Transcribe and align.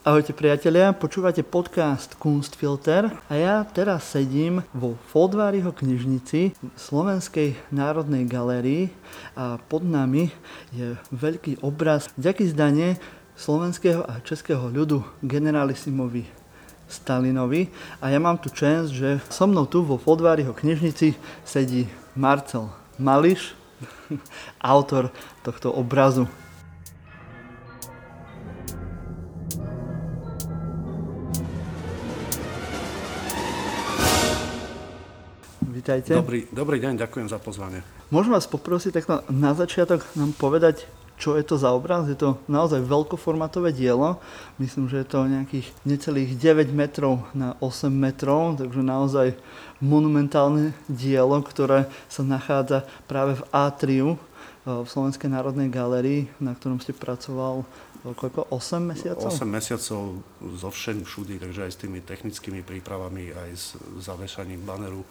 Ahojte 0.00 0.32
priatelia, 0.32 0.96
počúvate 0.96 1.44
podcast 1.44 2.16
Kunstfilter 2.16 3.12
a 3.28 3.32
ja 3.36 3.68
teraz 3.68 4.08
sedím 4.08 4.64
vo 4.72 4.96
Foldváriho 5.12 5.76
knižnici 5.76 6.56
Slovenskej 6.72 7.60
národnej 7.68 8.24
galérii 8.24 8.88
a 9.36 9.60
pod 9.60 9.84
nami 9.84 10.32
je 10.72 10.96
veľký 11.12 11.60
obraz 11.60 12.08
vďaky 12.16 12.48
zdanie 12.48 12.96
slovenského 13.36 14.00
a 14.08 14.24
českého 14.24 14.72
ľudu 14.72 15.04
generalisimovi 15.20 16.24
Stalinovi 16.88 17.68
a 18.00 18.08
ja 18.08 18.16
mám 18.16 18.40
tu 18.40 18.48
čest, 18.48 18.96
že 18.96 19.20
so 19.28 19.44
mnou 19.44 19.68
tu 19.68 19.84
vo 19.84 20.00
Foldváriho 20.00 20.56
knižnici 20.56 21.12
sedí 21.44 21.92
Marcel 22.16 22.72
Mališ, 22.96 23.52
autor 24.64 25.12
tohto 25.44 25.68
obrazu. 25.76 26.24
Vítajte. 35.80 36.12
Dobrý, 36.12 36.44
dobrý 36.52 36.76
deň, 36.76 37.08
ďakujem 37.08 37.32
za 37.32 37.40
pozvanie. 37.40 37.80
Môžem 38.12 38.36
vás 38.36 38.44
poprosiť 38.44 39.00
takto 39.00 39.24
na 39.32 39.56
začiatok 39.56 40.04
nám 40.12 40.36
povedať, 40.36 40.84
čo 41.16 41.40
je 41.40 41.44
to 41.44 41.56
za 41.56 41.72
obraz? 41.72 42.04
Je 42.04 42.20
to 42.20 42.36
naozaj 42.52 42.84
veľkoformátové 42.84 43.72
dielo. 43.72 44.20
Myslím, 44.60 44.92
že 44.92 45.00
je 45.00 45.08
to 45.08 45.24
nejakých 45.24 45.72
necelých 45.88 46.36
9 46.36 46.76
metrov 46.76 47.24
na 47.32 47.56
8 47.64 47.88
metrov, 47.88 48.60
takže 48.60 48.84
naozaj 48.84 49.32
monumentálne 49.80 50.76
dielo, 50.84 51.40
ktoré 51.40 51.88
sa 52.12 52.28
nachádza 52.28 52.84
práve 53.08 53.40
v 53.40 53.46
atriu 53.48 54.08
eh, 54.20 54.84
v 54.84 54.84
Slovenskej 54.84 55.32
národnej 55.32 55.72
galérii, 55.72 56.28
na 56.44 56.52
ktorom 56.52 56.76
ste 56.84 56.92
pracoval 56.92 57.64
eh, 58.04 58.12
koľko? 58.12 58.52
8 58.52 58.84
mesiacov? 58.84 59.32
8 59.32 59.48
mesiacov 59.48 60.20
zo 60.44 60.68
všem 60.68 61.08
všudy, 61.08 61.40
takže 61.40 61.64
aj 61.64 61.72
s 61.72 61.80
tými 61.80 62.04
technickými 62.04 62.60
prípravami, 62.60 63.32
aj 63.32 63.50
s 63.56 63.66
zavešaním 64.04 64.60
baneru 64.60 65.08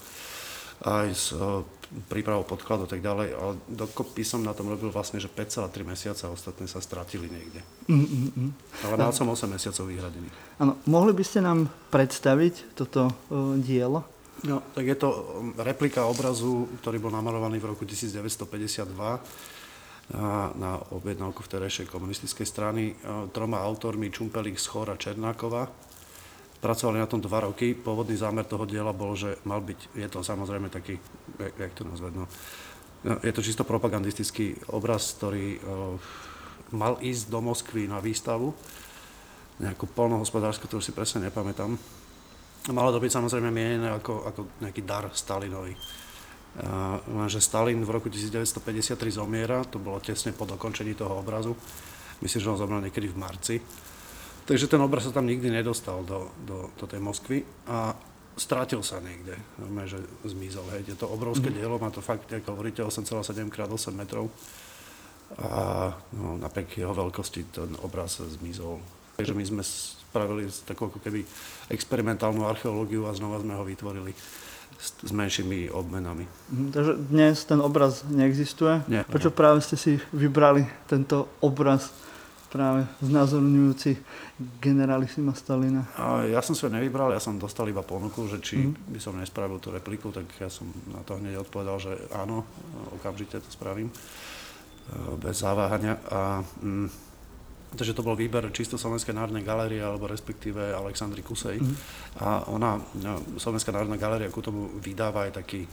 aj 0.86 1.08
s 1.12 1.36
uh, 1.36 1.64
prípravou 2.08 2.46
podkladu 2.46 2.86
a 2.86 2.90
tak 2.90 3.02
ďalej. 3.02 3.34
A 3.36 3.58
dokopy 3.68 4.22
som 4.24 4.46
na 4.46 4.54
tom 4.54 4.70
robil 4.70 4.94
vlastne, 4.94 5.20
že 5.20 5.28
5,3 5.28 5.66
mesiaca 5.84 6.30
a 6.30 6.34
ostatné 6.36 6.70
sa 6.70 6.80
stratili 6.80 7.28
niekde. 7.28 7.60
Mm, 7.90 8.06
mm, 8.06 8.30
mm. 8.38 8.52
Ale 8.88 8.96
mal 8.96 9.12
som 9.12 9.28
8 9.28 9.50
mesiacov 9.50 9.90
vyhradených. 9.90 10.36
Áno, 10.62 10.78
mohli 10.88 11.12
by 11.12 11.24
ste 11.26 11.42
nám 11.44 11.68
predstaviť 11.92 12.78
toto 12.78 13.10
uh, 13.10 13.58
dielo? 13.58 14.06
No, 14.48 14.64
tak 14.72 14.88
je 14.88 14.96
to 14.96 15.10
replika 15.60 16.08
obrazu, 16.08 16.72
ktorý 16.80 16.96
bol 17.04 17.12
namalovaný 17.12 17.60
v 17.60 17.76
roku 17.76 17.84
1952 17.84 18.88
na, 20.16 20.56
na 20.56 20.80
objednávku 20.96 21.44
vterejšej 21.44 21.92
komunistickej 21.92 22.48
strany 22.48 22.96
troma 23.36 23.60
autormi 23.60 24.08
Čumpelík, 24.08 24.56
Schor 24.56 24.88
a 24.88 24.96
Černáková 24.96 25.68
Pracovali 26.60 27.00
na 27.00 27.08
tom 27.08 27.24
dva 27.24 27.48
roky. 27.48 27.72
Pôvodný 27.72 28.20
zámer 28.20 28.44
toho 28.44 28.68
diela 28.68 28.92
bol, 28.92 29.16
že 29.16 29.40
mal 29.48 29.64
byť, 29.64 29.96
je 29.96 30.08
to 30.12 30.20
samozrejme 30.20 30.68
taký, 30.68 31.00
jak 31.40 31.72
to 31.72 31.88
nazvať, 31.88 32.14
no, 32.20 32.26
no, 33.08 33.16
je 33.24 33.32
to 33.32 33.40
čisto 33.40 33.64
propagandistický 33.64 34.60
obraz, 34.76 35.16
ktorý 35.16 35.56
uh, 35.56 35.96
mal 36.76 37.00
ísť 37.00 37.32
do 37.32 37.40
Moskvy 37.40 37.88
na 37.88 38.04
výstavu, 38.04 38.52
nejakú 39.64 39.88
polnohospodárskú, 39.92 40.68
ktorú 40.68 40.84
si 40.84 40.92
presne 40.92 41.32
nepamätám. 41.32 41.80
Malo 42.76 42.90
to 42.92 43.00
byť 43.00 43.12
samozrejme 43.12 43.50
mienené 43.56 43.88
ako, 43.96 44.28
ako 44.28 44.42
nejaký 44.60 44.84
dar 44.84 45.08
Stalinovi. 45.16 45.74
Uh, 46.60 47.00
lenže 47.24 47.40
Stalin 47.40 47.80
v 47.80 47.94
roku 47.94 48.12
1953 48.12 49.00
zomiera, 49.16 49.64
to 49.64 49.80
bolo 49.80 50.04
tesne 50.04 50.36
po 50.36 50.44
dokončení 50.44 50.92
toho 50.92 51.24
obrazu. 51.24 51.56
Myslím, 52.20 52.42
že 52.44 52.52
on 52.52 52.60
zomrel 52.60 52.84
niekedy 52.84 53.08
v 53.08 53.16
marci. 53.16 53.56
Takže 54.50 54.66
ten 54.66 54.82
obraz 54.82 55.06
sa 55.06 55.14
tam 55.14 55.30
nikdy 55.30 55.54
nedostal 55.54 56.02
do, 56.02 56.34
do, 56.42 56.74
do 56.74 56.86
tej 56.90 56.98
Moskvy 56.98 57.46
a 57.70 57.94
strátil 58.34 58.82
sa 58.82 58.98
niekde, 58.98 59.38
normálne, 59.62 59.94
že 59.94 60.02
zmizol. 60.26 60.66
Hej. 60.74 60.90
Je 60.90 60.98
to 60.98 61.06
obrovské 61.06 61.54
mm. 61.54 61.56
dielo, 61.62 61.78
má 61.78 61.94
to 61.94 62.02
fakt, 62.02 62.26
ako 62.34 62.58
hovoríte, 62.58 62.82
8,7 62.82 63.46
x 63.46 63.56
8 63.62 63.94
metrov 63.94 64.34
a 65.38 65.94
no, 66.18 66.42
napriek 66.42 66.82
jeho 66.82 66.98
veľkosti 66.98 67.54
ten 67.54 67.70
obraz 67.86 68.18
zmizol. 68.18 68.82
Takže 69.22 69.38
my 69.38 69.44
sme 69.46 69.62
spravili 69.62 70.50
takú 70.66 70.90
ako 70.90 70.98
keby 70.98 71.22
experimentálnu 71.70 72.50
archeológiu 72.50 73.06
a 73.06 73.14
znova 73.14 73.38
sme 73.46 73.54
ho 73.54 73.62
vytvorili 73.62 74.18
s, 74.82 74.98
s 75.06 75.12
menšími 75.14 75.70
obmenami. 75.70 76.26
Mm, 76.50 76.74
takže 76.74 76.94
dnes 76.98 77.36
ten 77.46 77.62
obraz 77.62 78.02
neexistuje? 78.10 78.82
Nie. 78.90 79.06
Prečo 79.06 79.30
práve 79.30 79.62
ste 79.62 79.78
si 79.78 80.02
vybrali 80.10 80.66
tento 80.90 81.30
obraz 81.38 81.94
práve 82.50 82.90
znázorňujúci 83.06 84.02
generalisima 84.58 85.38
Stalina. 85.38 85.86
A 86.02 86.26
ja 86.26 86.42
som 86.42 86.58
si 86.58 86.66
ho 86.66 86.74
nevybral, 86.74 87.14
ja 87.14 87.22
som 87.22 87.38
dostal 87.38 87.70
iba 87.70 87.86
ponuku, 87.86 88.26
že 88.26 88.42
či 88.42 88.58
mm. 88.66 88.90
by 88.90 89.00
som 89.00 89.14
nespravil 89.16 89.62
tú 89.62 89.70
repliku, 89.70 90.10
tak 90.10 90.26
ja 90.42 90.50
som 90.50 90.66
na 90.90 91.06
to 91.06 91.22
hneď 91.22 91.46
odpovedal, 91.46 91.78
že 91.78 91.94
áno, 92.10 92.44
okamžite 92.98 93.38
to 93.38 93.50
spravím, 93.54 93.94
e, 93.94 93.96
bez 95.22 95.46
zaváhania. 95.46 96.02
A, 96.10 96.42
mm, 96.42 96.90
takže 97.78 97.94
to 97.94 98.02
bol 98.02 98.18
výber 98.18 98.50
čisto 98.50 98.82
Slovenskej 98.82 99.14
národnej 99.14 99.46
galérie, 99.46 99.86
alebo 99.86 100.10
respektíve 100.10 100.74
Aleksandry 100.74 101.22
Kusej. 101.22 101.62
Mm. 101.62 101.76
A 102.26 102.50
ona, 102.50 102.82
no, 102.98 103.22
Slovenská 103.38 103.70
národná 103.70 104.02
galéria 104.02 104.34
ku 104.34 104.42
tomu 104.42 104.74
vydáva 104.82 105.30
aj 105.30 105.46
taký 105.46 105.70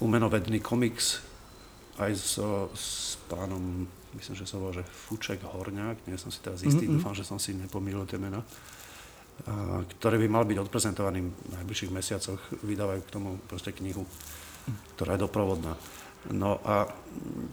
umenovedný 0.00 0.64
komiks 0.64 1.20
aj 1.98 2.12
s, 2.14 2.38
s 2.72 3.18
pánom 3.26 3.84
myslím, 4.16 4.36
že 4.36 4.46
sa 4.48 4.56
volá, 4.56 4.72
že 4.72 4.84
Fuček 4.86 5.44
Horňák, 5.44 6.08
nie 6.08 6.16
som 6.16 6.32
si 6.32 6.40
teraz 6.40 6.64
istý, 6.64 6.86
mm-hmm. 6.86 6.96
dúfam, 7.00 7.14
že 7.16 7.26
som 7.26 7.36
si 7.36 7.52
nepomýlil 7.52 8.08
tie 8.08 8.16
mená, 8.16 8.40
a, 8.40 9.82
ktorý 9.84 10.22
by 10.24 10.28
mal 10.30 10.44
byť 10.48 10.58
odprezentovaný 10.64 11.28
v 11.28 11.50
najbližších 11.60 11.92
mesiacoch, 11.92 12.40
vydávajú 12.64 13.00
k 13.04 13.12
tomu 13.12 13.36
proste 13.50 13.74
knihu, 13.76 14.06
ktorá 14.96 15.16
je 15.16 15.24
doprovodná. 15.26 15.76
No 16.34 16.58
a 16.66 16.90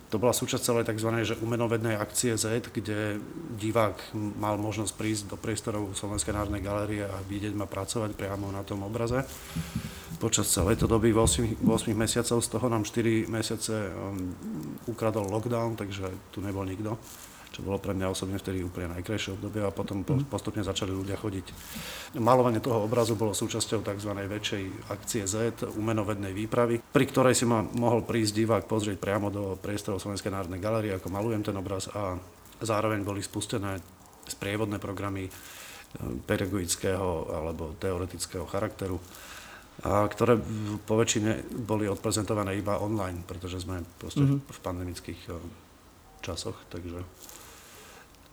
to 0.10 0.18
bola 0.18 0.34
súčasť 0.34 0.64
celej 0.66 0.90
tzv. 0.90 1.10
Že 1.22 1.40
umenovednej 1.46 1.96
akcie 1.96 2.34
Z, 2.34 2.74
kde 2.74 3.22
divák 3.62 4.18
mal 4.18 4.58
možnosť 4.58 4.94
prísť 4.98 5.24
do 5.32 5.38
priestorov 5.38 5.94
Slovenskej 5.94 6.34
národnej 6.34 6.66
galérie 6.66 7.06
a 7.06 7.14
vidieť 7.30 7.54
ma 7.54 7.70
pracovať 7.70 8.18
priamo 8.18 8.50
na 8.50 8.66
tom 8.66 8.82
obraze 8.82 9.22
počas 10.18 10.50
celej 10.50 10.82
to 10.82 10.88
doby 10.88 11.14
8, 11.14 11.64
8 11.64 11.94
mesiacov, 11.94 12.38
z 12.42 12.48
toho 12.50 12.68
nám 12.68 12.84
4 12.88 13.28
mesiace 13.28 13.92
um, 13.92 14.34
ukradol 14.90 15.28
lockdown, 15.30 15.76
takže 15.76 16.08
tu 16.32 16.40
nebol 16.42 16.66
nikto, 16.66 16.98
čo 17.56 17.64
bolo 17.64 17.80
pre 17.80 17.96
mňa 17.96 18.12
osobne 18.12 18.36
vtedy 18.36 18.60
úplne 18.64 18.92
najkrajšie 19.00 19.40
obdobie 19.40 19.64
a 19.64 19.72
potom 19.72 20.04
mm. 20.04 20.28
postupne 20.28 20.60
začali 20.60 20.92
ľudia 20.92 21.16
chodiť. 21.16 21.46
Malovanie 22.20 22.60
toho 22.60 22.84
obrazu 22.84 23.16
bolo 23.16 23.32
súčasťou 23.32 23.80
tzv. 23.80 24.12
väčšej 24.12 24.64
akcie 24.92 25.24
Z, 25.24 25.64
umenovednej 25.76 26.36
výpravy, 26.36 26.84
pri 26.84 27.06
ktorej 27.08 27.36
si 27.36 27.48
ma 27.48 27.64
mohol 27.64 28.04
prísť 28.04 28.34
divák 28.36 28.64
pozrieť 28.68 29.00
priamo 29.00 29.32
do 29.32 29.56
priestorov 29.56 30.04
Slovenskej 30.04 30.32
národnej 30.36 30.60
galerie, 30.60 30.92
ako 30.96 31.08
malujem 31.08 31.44
ten 31.44 31.56
obraz 31.56 31.88
a 31.96 32.20
zároveň 32.60 33.04
boli 33.04 33.24
spustené 33.24 33.80
sprievodné 34.28 34.82
programy 34.82 35.28
um, 35.30 36.20
pedagogického 36.28 37.32
alebo 37.32 37.78
teoretického 37.80 38.44
charakteru 38.44 39.00
ktoré 39.84 40.40
po 40.88 40.96
väčšine 40.96 41.60
boli 41.68 41.90
odprezentované 41.92 42.56
iba 42.56 42.80
online, 42.80 43.26
pretože 43.28 43.60
sme 43.60 43.84
proste 44.00 44.24
mm-hmm. 44.24 44.48
v 44.48 44.60
pandemických 44.64 45.22
eh, 45.28 45.36
časoch, 46.24 46.56
takže 46.72 47.04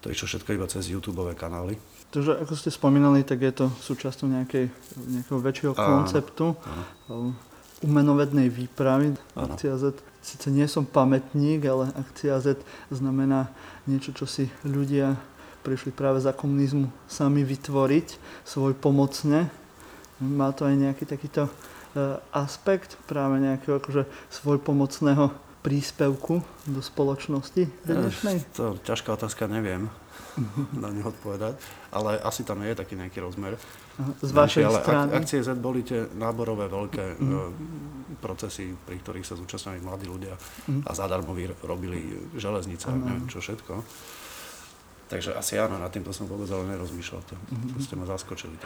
to 0.03 0.11
išlo 0.11 0.27
všetko 0.27 0.51
iba 0.55 0.67
cez 0.67 0.91
YouTube 0.91 1.23
kanály. 1.35 1.79
Takže 2.13 2.45
ako 2.45 2.53
ste 2.59 2.69
spomínali, 2.69 3.25
tak 3.25 3.41
je 3.41 3.53
to 3.65 3.67
súčasťou 3.81 4.29
nejakej, 4.29 4.69
nejakého 5.09 5.39
väčšieho 5.41 5.73
konceptu, 5.73 6.53
áno. 7.09 7.33
umenovednej 7.81 8.53
výpravy. 8.53 9.17
Áno. 9.33 9.57
Akcia 9.57 9.81
Z, 9.81 9.97
síce 10.21 10.53
nie 10.53 10.69
som 10.69 10.85
pamätník, 10.85 11.65
ale 11.65 11.89
akcia 11.97 12.37
Z 12.43 12.61
znamená 12.93 13.49
niečo, 13.89 14.13
čo 14.13 14.29
si 14.29 14.53
ľudia 14.67 15.17
prišli 15.63 15.95
práve 15.95 16.19
za 16.19 16.35
komunizmu 16.35 16.91
sami 17.07 17.47
vytvoriť 17.47 18.19
svoj 18.45 18.75
pomocne 18.77 19.49
má 20.23 20.55
to 20.55 20.71
aj 20.71 20.75
nejaký 20.79 21.05
takýto 21.05 21.51
e, 21.51 21.53
aspekt 22.31 22.95
práve 23.11 23.43
nejakého 23.43 23.83
akože 23.83 24.07
svojpomocného 24.31 25.35
príspevku 25.63 26.43
do 26.71 26.81
spoločnosti 26.83 27.67
dnešnej? 27.87 28.43
To 28.59 28.79
ťažká 28.83 29.19
otázka, 29.19 29.51
neviem 29.51 29.91
na 30.83 30.89
ňu 30.89 31.13
odpovedať, 31.13 31.59
ale 31.93 32.19
asi 32.23 32.43
tam 32.47 32.63
je 32.63 32.73
taký 32.73 32.97
nejaký 32.97 33.19
rozmer. 33.21 33.59
Z 34.25 34.33
vašej 34.33 34.65
ale 34.65 34.81
strany? 34.81 35.11
Ak, 35.13 35.23
akcie 35.23 35.45
Z 35.45 35.61
boli 35.61 35.85
tie 35.85 36.09
náborové 36.17 36.67
veľké 36.67 37.21
mm. 37.21 37.53
procesy, 38.25 38.73
pri 38.73 38.97
ktorých 39.05 39.27
sa 39.29 39.37
zúčastňovali 39.37 39.85
mladí 39.85 40.07
ľudia 40.09 40.35
mm. 40.35 40.89
a 40.89 40.91
zadarmo 40.97 41.37
robili 41.61 42.17
železnice, 42.33 42.89
neviem 42.89 43.29
čo 43.29 43.45
všetko. 43.45 43.75
Takže 45.13 45.37
asi 45.37 45.61
áno, 45.61 45.77
nad 45.77 45.93
týmto 45.93 46.09
som 46.09 46.25
vôbec 46.25 46.49
ale 46.49 46.73
nerozmýšľal. 46.73 47.21
To, 47.21 47.35
to 47.77 47.79
ste 47.85 48.01
ma 48.01 48.09
zaskočili. 48.09 48.57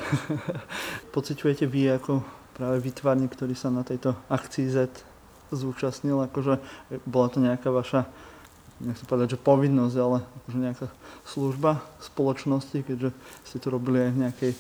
Pociťujete 1.15 1.67
vy 1.67 1.99
ako 1.99 2.23
práve 2.55 2.87
vytvarník, 2.87 3.35
ktorý 3.35 3.59
sa 3.59 3.67
na 3.75 3.83
tejto 3.83 4.15
akcii 4.31 4.71
Z 4.71 5.03
zúčastnil? 5.51 6.23
Akože 6.31 6.63
bola 7.03 7.27
to 7.35 7.43
nejaká 7.43 7.75
vaša 7.75 8.07
nechcem 8.79 9.09
povedať, 9.09 9.35
že 9.35 9.43
povinnosť, 9.43 9.97
ale 9.99 10.19
akože 10.23 10.59
nejaká 10.61 10.87
služba 11.25 11.83
spoločnosti, 11.99 12.79
keďže 12.85 13.11
ste 13.49 13.57
to 13.57 13.73
robili 13.73 14.05
aj 14.07 14.11
v 14.13 14.21
nejakej 14.23 14.53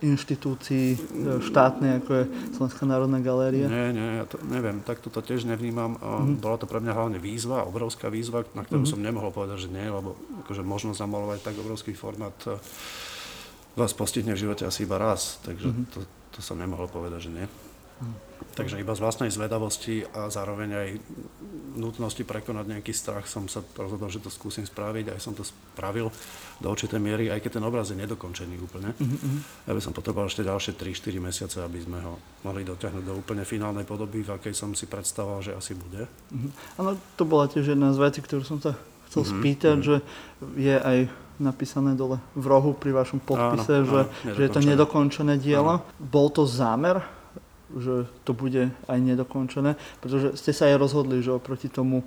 inštitúcií 0.00 0.96
štátnej, 1.44 2.00
ako 2.00 2.10
je 2.16 2.24
Slovenská 2.56 2.84
národná 2.88 3.20
galéria? 3.20 3.68
Nie, 3.68 3.92
nie, 3.92 4.08
ja 4.20 4.24
to 4.24 4.40
neviem, 4.48 4.80
tak 4.80 5.04
to 5.04 5.12
tiež 5.12 5.44
nevnímam. 5.44 6.00
Mm-hmm. 6.00 6.40
Bola 6.40 6.56
to 6.56 6.64
pre 6.64 6.80
mňa 6.80 6.92
hlavne 6.96 7.18
výzva, 7.20 7.68
obrovská 7.68 8.08
výzva, 8.08 8.48
na 8.56 8.64
ktorú 8.64 8.84
mm-hmm. 8.84 8.96
som 8.96 9.04
nemohol 9.04 9.30
povedať, 9.36 9.68
že 9.68 9.72
nie, 9.72 9.84
lebo 9.84 10.16
akože 10.46 10.64
možno 10.64 10.96
zamalovať 10.96 11.44
tak 11.44 11.60
obrovský 11.60 11.92
formát 11.92 12.34
e, 12.48 12.56
vás 13.76 13.92
postihne 13.92 14.32
v 14.32 14.42
živote 14.48 14.64
asi 14.64 14.88
iba 14.88 14.96
raz, 14.96 15.36
takže 15.44 15.68
mm-hmm. 15.68 15.86
to, 15.92 15.98
to 16.32 16.38
som 16.40 16.56
nemohol 16.56 16.88
povedať, 16.88 17.28
že 17.28 17.30
nie. 17.36 17.46
Takže 18.56 18.80
iba 18.80 18.96
z 18.96 19.04
vlastnej 19.04 19.28
zvedavosti 19.28 20.04
a 20.16 20.32
zároveň 20.32 20.70
aj 20.72 20.88
nutnosti 21.76 22.24
prekonať 22.24 22.64
nejaký 22.72 22.92
strach 22.96 23.28
som 23.28 23.44
sa 23.52 23.60
rozhodol, 23.76 24.08
že 24.08 24.20
to 24.20 24.32
skúsim 24.32 24.64
spraviť. 24.64 25.12
Aj 25.12 25.20
som 25.20 25.36
to 25.36 25.44
spravil 25.44 26.08
do 26.56 26.68
určitej 26.72 26.96
miery, 26.96 27.28
aj 27.28 27.44
keď 27.44 27.60
ten 27.60 27.64
obraz 27.68 27.92
je 27.92 28.00
nedokončený 28.00 28.56
úplne. 28.64 28.96
Mm-hmm. 28.96 29.68
Ja 29.68 29.72
by 29.76 29.80
som 29.84 29.92
potreboval 29.92 30.32
ešte 30.32 30.48
ďalšie 30.48 30.72
3-4 30.72 31.20
mesiace, 31.20 31.56
aby 31.60 31.84
sme 31.84 32.00
ho 32.00 32.16
mohli 32.48 32.64
dotiahnuť 32.64 33.04
do 33.04 33.20
úplne 33.20 33.44
finálnej 33.44 33.84
podoby, 33.84 34.24
v 34.24 34.40
akej 34.40 34.56
som 34.56 34.72
si 34.72 34.88
predstavoval, 34.88 35.44
že 35.44 35.52
asi 35.52 35.76
bude. 35.76 36.08
Mm-hmm. 36.08 36.80
Áno, 36.80 36.96
to 37.20 37.28
bola 37.28 37.52
tiež 37.52 37.76
jedna 37.76 37.92
z 37.92 38.00
vecí, 38.00 38.24
ktorú 38.24 38.40
som 38.40 38.56
sa 38.56 38.72
chcel 39.12 39.28
mm-hmm. 39.28 39.36
spýtať, 39.36 39.76
mm-hmm. 39.76 39.88
že 39.88 39.96
je 40.56 40.76
aj 40.80 40.98
napísané 41.36 41.92
dole 41.92 42.16
v 42.32 42.44
rohu 42.48 42.72
pri 42.72 42.96
vašom 42.96 43.20
podpise, 43.20 43.84
áno, 43.84 43.88
že, 43.88 44.00
áno, 44.08 44.32
že 44.32 44.40
je 44.40 44.50
to 44.56 44.60
nedokončené 44.64 45.36
dielo. 45.36 45.84
Áno. 45.84 46.00
Bol 46.00 46.32
to 46.32 46.48
zámer 46.48 47.04
že 47.74 48.06
to 48.22 48.30
bude 48.30 48.70
aj 48.86 48.98
nedokončené, 48.98 49.74
pretože 49.98 50.38
ste 50.38 50.54
sa 50.54 50.70
aj 50.70 50.78
rozhodli, 50.78 51.18
že 51.18 51.34
oproti 51.34 51.66
tomu 51.66 52.06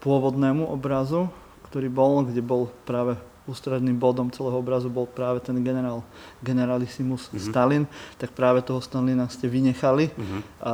pôvodnému 0.00 0.70
obrazu, 0.70 1.26
ktorý 1.70 1.90
bol, 1.90 2.22
kde 2.26 2.42
bol 2.42 2.70
práve 2.86 3.18
ústredným 3.50 3.98
bodom 3.98 4.30
celého 4.30 4.62
obrazu 4.62 4.86
bol 4.86 5.10
práve 5.10 5.42
ten 5.42 5.58
generál, 5.64 6.06
generalissimus 6.38 7.26
mm-hmm. 7.28 7.42
Stalin, 7.50 7.84
tak 8.14 8.30
práve 8.30 8.62
toho 8.62 8.78
Stalina 8.78 9.26
ste 9.26 9.50
vynechali 9.50 10.14
mm-hmm. 10.14 10.40
a 10.62 10.72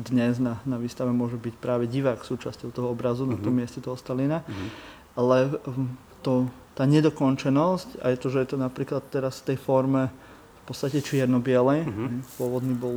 dnes 0.00 0.40
na, 0.40 0.60
na 0.64 0.80
výstave 0.80 1.12
môže 1.12 1.36
byť 1.36 1.54
práve 1.60 1.84
divák 1.88 2.24
súčasťou 2.24 2.72
toho 2.72 2.88
obrazu 2.92 3.24
mm-hmm. 3.24 3.40
na 3.40 3.44
tom 3.44 3.52
mhm. 3.52 3.58
mieste 3.60 3.80
toho 3.84 3.96
Stalina. 3.96 4.40
Mm-hmm. 4.40 4.68
Ale 5.20 5.36
hm, 5.60 5.90
to, 6.24 6.32
tá 6.72 6.88
nedokončenosť, 6.88 8.00
aj 8.00 8.14
to, 8.16 8.26
že 8.32 8.38
je 8.44 8.48
to 8.54 8.56
napríklad 8.56 9.04
teraz 9.12 9.44
v 9.44 9.52
tej 9.52 9.58
forme 9.60 10.08
v 10.08 10.62
podstate 10.64 11.04
čierno-bielej, 11.04 11.84
mm-hmm. 11.84 12.40
pôvodný 12.40 12.72
bol 12.72 12.96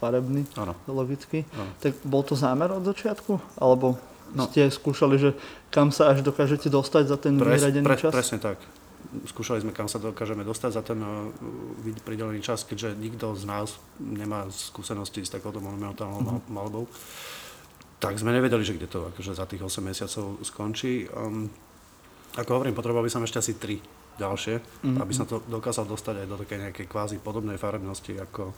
farebný, 0.00 0.48
ano. 0.56 0.72
logicky. 0.88 1.44
Ano. 1.52 1.76
Tak 1.84 2.00
bol 2.08 2.24
to 2.24 2.32
zámer 2.32 2.72
od 2.72 2.82
začiatku? 2.88 3.60
Alebo 3.60 4.00
no. 4.34 4.48
ste 4.48 4.70
skúšali, 4.72 5.20
že 5.20 5.30
kam 5.68 5.92
sa 5.92 6.14
až 6.14 6.24
dokážete 6.24 6.72
dostať 6.72 7.04
za 7.06 7.16
ten 7.20 7.36
Pres, 7.36 7.60
vyradený 7.60 7.86
pre, 7.86 7.98
čas? 7.98 8.12
Presne 8.14 8.38
tak. 8.40 8.58
Skúšali 9.26 9.64
sme, 9.64 9.72
kam 9.74 9.90
sa 9.90 9.98
dokážeme 9.98 10.46
dostať 10.46 10.70
za 10.70 10.82
ten 10.86 11.00
uh, 11.02 11.28
pridelený 12.06 12.40
čas, 12.44 12.62
keďže 12.62 12.94
nikto 12.94 13.34
z 13.34 13.44
nás 13.48 13.74
nemá 13.98 14.46
skúsenosti 14.48 15.26
s 15.26 15.32
takouto 15.32 15.58
monumentálnou 15.58 16.40
uh-huh. 16.40 16.52
malbou. 16.52 16.86
Tak 18.00 18.16
sme 18.16 18.32
nevedeli, 18.32 18.64
že 18.64 18.76
kde 18.76 18.88
to 18.88 19.12
akože 19.12 19.36
za 19.36 19.44
tých 19.44 19.60
8 19.60 19.84
mesiacov 19.84 20.40
skončí. 20.46 21.04
Um, 21.10 21.50
ako 22.38 22.62
hovorím, 22.62 22.76
potreboval 22.76 23.04
by 23.04 23.12
som 23.12 23.24
ešte 23.26 23.42
asi 23.42 23.52
3 23.58 24.20
ďalšie, 24.20 24.54
uh-huh. 24.60 25.02
aby 25.02 25.12
som 25.16 25.26
to 25.26 25.42
dokázal 25.48 25.88
dostať 25.88 26.24
aj 26.24 26.26
do 26.28 26.36
takej 26.44 26.58
nejakej 26.68 26.86
kvázi 26.86 27.16
podobnej 27.18 27.56
farebnosti, 27.56 28.14
ako 28.20 28.52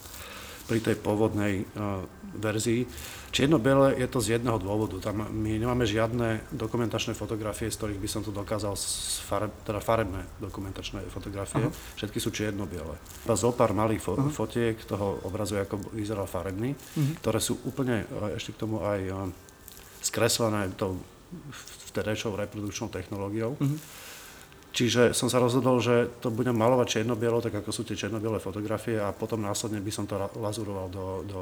pri 0.67 0.79
tej 0.79 0.95
pôvodnej 0.99 1.67
uh, 1.75 2.03
verzii. 2.33 2.87
Čierno-biele 3.33 3.97
je 3.97 4.05
to 4.05 4.21
z 4.21 4.37
jedného 4.37 4.61
dôvodu. 4.61 4.93
Tam 5.01 5.25
my 5.25 5.51
nemáme 5.57 5.89
žiadne 5.89 6.53
dokumentačné 6.53 7.17
fotografie, 7.17 7.73
z 7.73 7.77
ktorých 7.81 7.99
by 8.01 8.09
som 8.09 8.21
to 8.21 8.29
dokázal, 8.29 8.77
fare, 9.25 9.49
teda 9.65 9.81
farebné 9.81 10.21
dokumentačné 10.37 11.01
fotografie. 11.09 11.65
Aha. 11.65 11.73
Všetky 11.97 12.21
sú 12.21 12.29
čierno-biele. 12.29 12.93
Iba 13.25 13.35
zo 13.35 13.49
pár 13.49 13.73
malých 13.73 14.05
fo- 14.05 14.29
fotiek 14.29 14.77
toho 14.85 15.25
obrazu, 15.25 15.57
ako 15.57 15.81
vyzeral 15.97 16.29
farebný, 16.29 16.77
uh-huh. 16.77 17.17
ktoré 17.25 17.41
sú 17.41 17.57
úplne 17.65 18.05
uh, 18.13 18.37
ešte 18.37 18.53
k 18.53 18.61
tomu 18.61 18.85
aj 18.85 19.01
uh, 19.09 19.17
skreslené 20.05 20.69
tou 20.77 21.01
vtedajšou 21.89 22.37
reprodukčnou 22.37 22.93
technológiou. 22.93 23.57
Uh-huh 23.57 24.11
Čiže 24.73 25.13
som 25.13 25.29
sa 25.29 25.37
rozhodol, 25.37 25.77
že 25.77 26.09
to 26.17 26.33
budem 26.33 26.57
malovať 26.57 26.97
čierno-bielo, 26.97 27.45
tak 27.45 27.61
ako 27.61 27.69
sú 27.69 27.85
tie 27.85 27.93
čierno 27.93 28.17
fotografie 28.41 28.97
a 28.97 29.13
potom 29.13 29.45
následne 29.45 29.77
by 29.77 29.91
som 29.93 30.09
to 30.09 30.17
lazuroval 30.33 30.89
do, 30.89 31.05
do, 31.29 31.39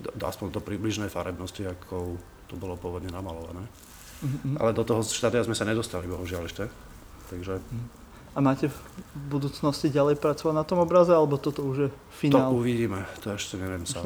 do, 0.00 0.08
do 0.16 0.24
aspoň 0.24 0.48
do 0.48 0.64
približnej 0.64 1.12
farebnosti, 1.12 1.60
ako 1.60 2.16
to 2.48 2.56
bolo 2.56 2.80
pôvodne 2.80 3.12
namalované. 3.12 3.68
Mm-hmm. 4.24 4.56
Ale 4.64 4.72
do 4.72 4.80
toho 4.80 5.04
štádia 5.04 5.44
sme 5.44 5.52
sa 5.52 5.68
nedostali, 5.68 6.08
bohužiaľ 6.08 6.48
ešte. 6.48 6.72
Takže... 7.28 7.60
A 8.34 8.40
máte 8.40 8.72
v 8.72 8.78
budúcnosti 9.28 9.92
ďalej 9.92 10.16
pracovať 10.16 10.54
na 10.56 10.64
tom 10.64 10.80
obraze, 10.80 11.12
alebo 11.12 11.36
toto 11.36 11.68
už 11.68 11.76
je 11.76 11.88
finál? 12.16 12.48
To 12.50 12.64
uvidíme, 12.64 13.04
to 13.20 13.36
ešte 13.36 13.60
neviem 13.60 13.84
sa. 13.84 14.00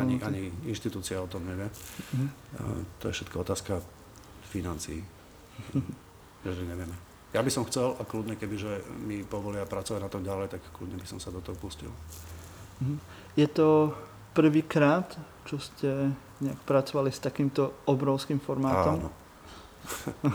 Ani, 0.00 0.16
ani 0.24 0.48
inštitúcia 0.64 1.20
o 1.20 1.28
tom 1.28 1.44
nevie. 1.44 1.68
Mm-hmm. 1.68 2.28
To 2.98 3.12
je 3.12 3.12
všetko 3.20 3.36
otázka 3.44 3.84
financií. 4.48 5.04
Mm-hmm. 5.04 5.92
Takže 6.48 6.64
nevieme. 6.64 7.07
Ja 7.38 7.46
by 7.46 7.54
som 7.54 7.62
chcel 7.70 7.94
a 7.94 8.02
kľudne, 8.02 8.34
kebyže 8.34 8.82
mi 9.06 9.22
povolia 9.22 9.62
pracovať 9.62 10.02
na 10.02 10.10
tom 10.10 10.26
ďalej, 10.26 10.58
tak 10.58 10.62
kľudne 10.74 10.98
by 10.98 11.06
som 11.06 11.22
sa 11.22 11.30
do 11.30 11.38
toho 11.38 11.54
pustil. 11.54 11.94
Mhm. 12.82 12.98
Je 13.38 13.46
to 13.46 13.94
prvýkrát, 14.34 15.06
čo 15.46 15.62
ste 15.62 16.10
nejak 16.42 16.58
pracovali 16.66 17.14
s 17.14 17.22
takýmto 17.22 17.86
obrovským 17.86 18.42
formátom? 18.42 19.06
Áno. 19.06 19.10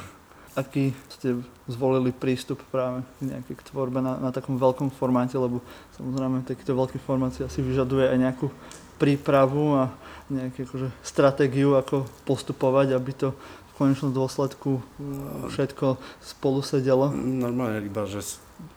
Aký 0.63 0.95
ste 1.11 1.43
zvolili 1.67 2.15
prístup 2.15 2.63
práve 2.71 3.03
k 3.19 3.35
nejakej 3.35 3.55
k 3.57 3.67
tvorbe 3.67 3.99
na, 3.99 4.15
na 4.21 4.31
takom 4.31 4.55
veľkom 4.55 4.95
formáte, 4.95 5.35
lebo 5.35 5.59
samozrejme 5.99 6.47
takýto 6.47 6.71
veľký 6.71 7.03
formát 7.03 7.35
si 7.35 7.43
asi 7.43 7.59
vyžaduje 7.59 8.07
aj 8.07 8.17
nejakú 8.21 8.47
prípravu 9.01 9.75
a 9.75 9.91
nejakú 10.31 10.63
akože, 10.63 10.87
stratégiu, 11.03 11.75
ako 11.75 12.07
postupovať, 12.23 12.95
aby 12.95 13.11
to 13.11 13.35
v 13.73 13.81
konečnom 13.81 14.13
dôsledku 14.13 14.77
mm, 14.77 15.49
všetko 15.49 15.97
spolu 16.21 16.61
sedelo? 16.61 17.09
Normálne 17.09 17.81
iba, 17.81 18.05
že 18.05 18.21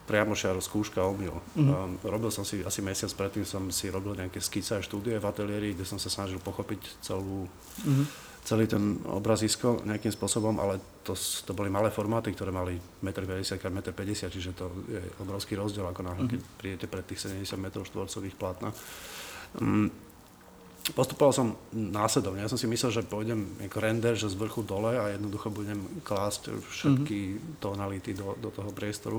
priamo 0.09 0.33
šiaro 0.33 0.63
skúška 0.63 1.05
omyl. 1.05 1.37
Mm-hmm. 1.55 2.07
Robil 2.07 2.31
som 2.33 2.49
si, 2.49 2.63
asi 2.65 2.81
mesiac 2.81 3.13
predtým 3.13 3.45
som 3.45 3.69
si 3.69 3.93
robil 3.93 4.17
nejaké 4.17 4.41
skice 4.41 4.79
a 4.79 4.81
štúdie 4.81 5.19
v 5.19 5.27
ateliéri, 5.29 5.77
kde 5.77 5.85
som 5.85 6.01
sa 6.01 6.09
snažil 6.09 6.41
pochopiť 6.41 7.03
celú, 7.05 7.45
mm-hmm. 7.85 8.07
celý 8.47 8.65
ten 8.71 8.97
obrazisko 9.05 9.85
nejakým 9.85 10.11
spôsobom, 10.11 10.57
ale 10.63 10.81
to, 11.05 11.13
to 11.19 11.53
boli 11.53 11.69
malé 11.69 11.93
formáty, 11.93 12.33
ktoré 12.33 12.55
mali 12.55 12.79
1,50 13.05 13.61
x 13.61 13.63
1,50 13.63 13.69
m, 13.69 14.11
čiže 14.33 14.51
to 14.57 14.67
je 14.89 15.03
obrovský 15.21 15.59
rozdiel, 15.59 15.87
ako 15.87 16.01
náhle, 16.03 16.25
mm-hmm. 16.25 16.33
keď 16.33 16.41
prídete 16.57 16.87
pred 16.89 17.05
tých 17.05 17.29
70 17.29 17.45
m 17.45 17.67
štvorcových 17.85 18.37
plátna. 18.39 18.73
Um, 19.61 19.93
postupoval 20.95 21.33
som 21.35 21.47
následovne. 21.75 22.45
Ja 22.45 22.51
som 22.53 22.61
si 22.61 22.71
myslel, 22.71 22.95
že 22.95 23.03
pôjdem 23.03 23.59
ako 23.59 23.79
render, 23.83 24.15
že 24.15 24.31
z 24.31 24.39
vrchu 24.39 24.63
dole 24.63 24.95
a 24.95 25.11
jednoducho 25.11 25.51
budem 25.51 25.83
klásť 26.07 26.55
všetky 26.63 27.19
mm-hmm. 27.19 27.59
tonality 27.59 28.15
do, 28.15 28.39
do 28.39 28.55
toho 28.55 28.71
priestoru. 28.71 29.19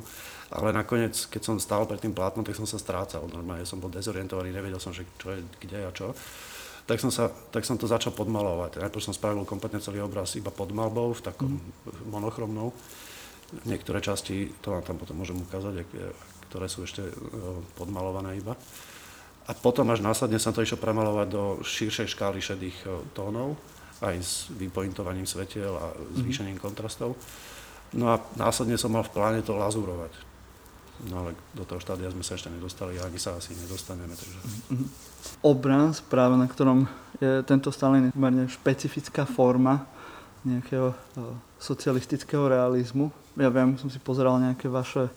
Ale 0.53 0.71
nakoniec, 0.71 1.27
keď 1.27 1.41
som 1.43 1.55
stál 1.59 1.83
pred 1.83 1.99
tým 1.99 2.15
plátnom, 2.15 2.47
tak 2.47 2.55
som 2.55 2.63
sa 2.63 2.79
strácal. 2.79 3.27
Normálne 3.27 3.67
som 3.67 3.83
bol 3.83 3.91
dezorientovaný, 3.91 4.55
nevedel 4.55 4.79
som, 4.79 4.95
že 4.95 5.03
čo 5.19 5.35
je 5.35 5.43
kde 5.59 5.79
a 5.83 5.91
čo. 5.91 6.15
Tak 6.87 7.03
som, 7.03 7.11
sa, 7.11 7.27
tak 7.51 7.67
som 7.67 7.75
to 7.75 7.83
začal 7.83 8.15
podmalovať. 8.15 8.79
Najprv 8.79 9.03
som 9.03 9.11
spravil 9.11 9.43
kompletne 9.43 9.83
celý 9.83 9.99
obraz 9.99 10.39
iba 10.39 10.55
pod 10.55 10.71
malbou, 10.71 11.11
v 11.11 11.25
takom 11.25 11.59
mm-hmm. 11.59 12.07
monochromnou. 12.07 12.71
Niektoré 13.67 13.99
časti, 13.99 14.55
to 14.63 14.71
vám 14.71 14.83
tam 14.87 14.95
potom 14.95 15.19
môžem 15.19 15.35
ukázať, 15.39 15.83
ktoré 16.47 16.67
sú 16.71 16.83
ešte 16.87 17.03
e, 17.03 17.11
podmalované 17.75 18.39
iba. 18.39 18.55
A 19.47 19.55
potom 19.55 19.87
až 19.95 20.03
následne 20.03 20.39
som 20.43 20.51
to 20.51 20.59
išiel 20.59 20.75
premalovať 20.75 21.27
do 21.31 21.43
širšej 21.63 22.11
škály 22.11 22.43
šedých 22.43 22.77
e, 22.83 22.87
tónov, 23.15 23.55
aj 24.03 24.15
s 24.19 24.33
vypointovaním 24.51 25.25
svetiel 25.25 25.71
a 25.71 25.95
mhm. 25.95 26.23
zvýšením 26.23 26.57
kontrastov. 26.59 27.15
No 27.95 28.11
a 28.11 28.19
následne 28.35 28.75
som 28.75 28.91
mal 28.91 29.07
v 29.07 29.15
pláne 29.15 29.39
to 29.39 29.55
lazúrovať. 29.55 30.11
No 31.05 31.21
ale 31.23 31.37
do 31.53 31.61
toho 31.61 31.77
štádia 31.77 32.09
sme 32.09 32.25
sa 32.25 32.33
ešte 32.33 32.49
nedostali 32.49 32.97
a 32.97 33.05
ani 33.05 33.21
sa 33.21 33.37
asi 33.37 33.53
nedostaneme. 33.53 34.17
Takže... 34.17 34.37
Mm-hmm. 34.73 34.89
Obraz, 35.45 36.01
práve 36.01 36.35
na 36.41 36.49
ktorom 36.49 36.89
je 37.21 37.45
tento 37.45 37.69
Stalin 37.69 38.09
je 38.09 38.15
pomerne 38.17 38.49
špecifická 38.49 39.29
forma 39.29 39.85
nejakého 40.41 40.89
e, 40.89 40.95
socialistického 41.61 42.49
realizmu. 42.49 43.13
Ja 43.37 43.53
viem, 43.53 43.77
som 43.77 43.93
si 43.93 44.01
pozeral 44.01 44.41
nejaké 44.41 44.73
vaše 44.73 45.05
e, 45.05 45.11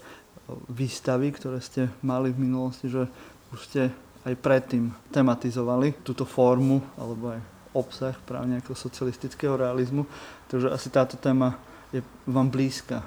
výstavy, 0.69 1.33
ktoré 1.33 1.65
ste 1.65 1.89
mali 2.05 2.29
v 2.29 2.45
minulosti, 2.45 2.93
že 2.93 3.09
už 3.57 3.61
ste 3.65 3.83
aj 4.25 4.35
predtým 4.37 4.93
tematizovali 5.09 6.05
túto 6.05 6.29
formu 6.29 6.85
alebo 7.01 7.33
aj 7.33 7.41
obsah 7.73 8.17
práve 8.27 8.51
nejakého 8.51 8.75
socialistického 8.75 9.55
realizmu. 9.55 10.05
Takže 10.51 10.69
asi 10.69 10.89
táto 10.91 11.15
téma 11.17 11.57
je 11.95 12.03
vám 12.27 12.51
blízka. 12.51 13.03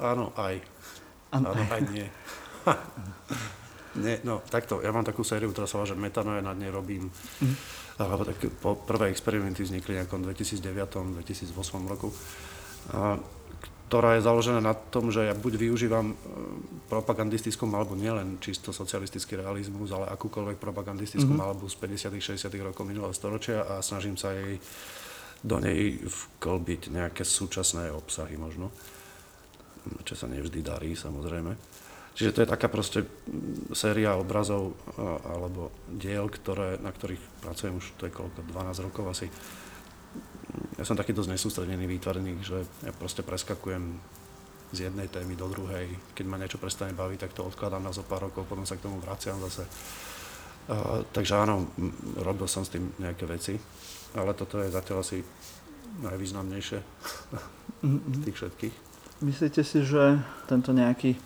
Áno, 0.00 0.32
aj. 0.36 0.60
Áno, 1.32 1.52
aj 1.52 1.80
nie. 1.92 2.08
nie. 4.04 4.16
No, 4.24 4.40
takto, 4.48 4.80
ja 4.80 4.92
mám 4.92 5.04
takú 5.04 5.20
sériu, 5.24 5.52
ktorá 5.52 5.68
sa 5.68 5.80
volá, 5.80 5.88
že 5.88 5.96
metanoje 5.96 6.40
nad 6.40 6.56
nej 6.56 6.72
robím. 6.72 7.08
Mm. 7.40 7.56
Alebo 7.96 8.22
tak 8.28 8.36
po, 8.60 8.76
prvé 8.76 9.08
experimenty 9.08 9.64
vznikli 9.64 9.96
nejakom 10.00 10.24
2009-2008 10.24 11.92
roku. 11.92 12.12
a, 12.92 13.16
ktorá 13.96 14.20
je 14.20 14.28
založená 14.28 14.60
na 14.60 14.76
tom, 14.76 15.08
že 15.08 15.24
ja 15.24 15.32
buď 15.32 15.56
využívam 15.56 16.12
e, 16.12 16.16
propagandistickom 16.92 17.72
alebo 17.72 17.96
nielen 17.96 18.36
čisto 18.44 18.76
socialistický 18.76 19.40
realizmus, 19.40 19.88
ale 19.88 20.12
akúkoľvek 20.12 20.60
propagandistickú 20.60 21.32
mm-hmm. 21.32 21.48
malbu 21.48 21.64
z 21.64 21.80
50 22.12 22.36
60 22.36 22.52
rokov 22.60 22.84
minulého 22.84 23.16
storočia 23.16 23.64
a 23.64 23.80
snažím 23.80 24.20
sa 24.20 24.36
jej 24.36 24.60
do 25.40 25.56
nej 25.56 25.96
vklbiť 26.04 26.92
nejaké 26.92 27.24
súčasné 27.24 27.88
obsahy 27.88 28.36
možno, 28.36 28.68
čo 30.04 30.12
sa 30.12 30.28
nevždy 30.28 30.60
darí 30.60 30.92
samozrejme. 30.92 31.56
Čiže 32.12 32.32
to 32.36 32.42
je 32.44 32.52
taká 32.52 32.68
proste 32.68 33.00
séria 33.72 34.12
obrazov 34.12 34.76
alebo 35.24 35.72
diel, 35.88 36.28
ktoré, 36.28 36.76
na 36.84 36.92
ktorých 36.92 37.40
pracujem 37.40 37.80
už 37.80 37.96
to 37.96 38.08
je 38.08 38.12
koľko, 38.12 38.44
12 38.44 38.92
rokov 38.92 39.04
asi. 39.08 39.32
Ja 40.78 40.84
som 40.86 40.94
taký 40.94 41.10
dosť 41.10 41.34
nesústredený 41.34 41.90
výtvarník, 41.90 42.38
že 42.44 42.62
ja 42.86 42.92
proste 42.94 43.26
preskakujem 43.26 43.98
z 44.74 44.90
jednej 44.90 45.06
témy 45.10 45.34
do 45.38 45.46
druhej. 45.50 45.90
Keď 46.14 46.24
ma 46.26 46.38
niečo 46.38 46.58
prestane 46.58 46.94
baviť, 46.94 47.18
tak 47.26 47.32
to 47.34 47.46
odkladám 47.46 47.82
na 47.82 47.94
zo 47.94 48.02
pár 48.02 48.30
rokov, 48.30 48.46
potom 48.46 48.66
sa 48.66 48.78
k 48.78 48.86
tomu 48.86 48.98
vraciam 49.02 49.38
zase. 49.42 49.66
Uh, 50.66 51.06
takže 51.14 51.38
áno, 51.38 51.70
robil 52.18 52.50
som 52.50 52.66
s 52.66 52.74
tým 52.74 52.90
nejaké 52.98 53.26
veci, 53.30 53.54
ale 54.18 54.34
toto 54.34 54.58
je 54.58 54.70
zatiaľ 54.70 55.06
asi 55.06 55.22
najvýznamnejšie 56.02 56.78
z 57.86 58.18
tých 58.26 58.36
všetkých. 58.36 58.74
Myslíte 59.22 59.62
si, 59.62 59.86
že 59.86 60.18
tento 60.50 60.74
nejaký 60.74 61.16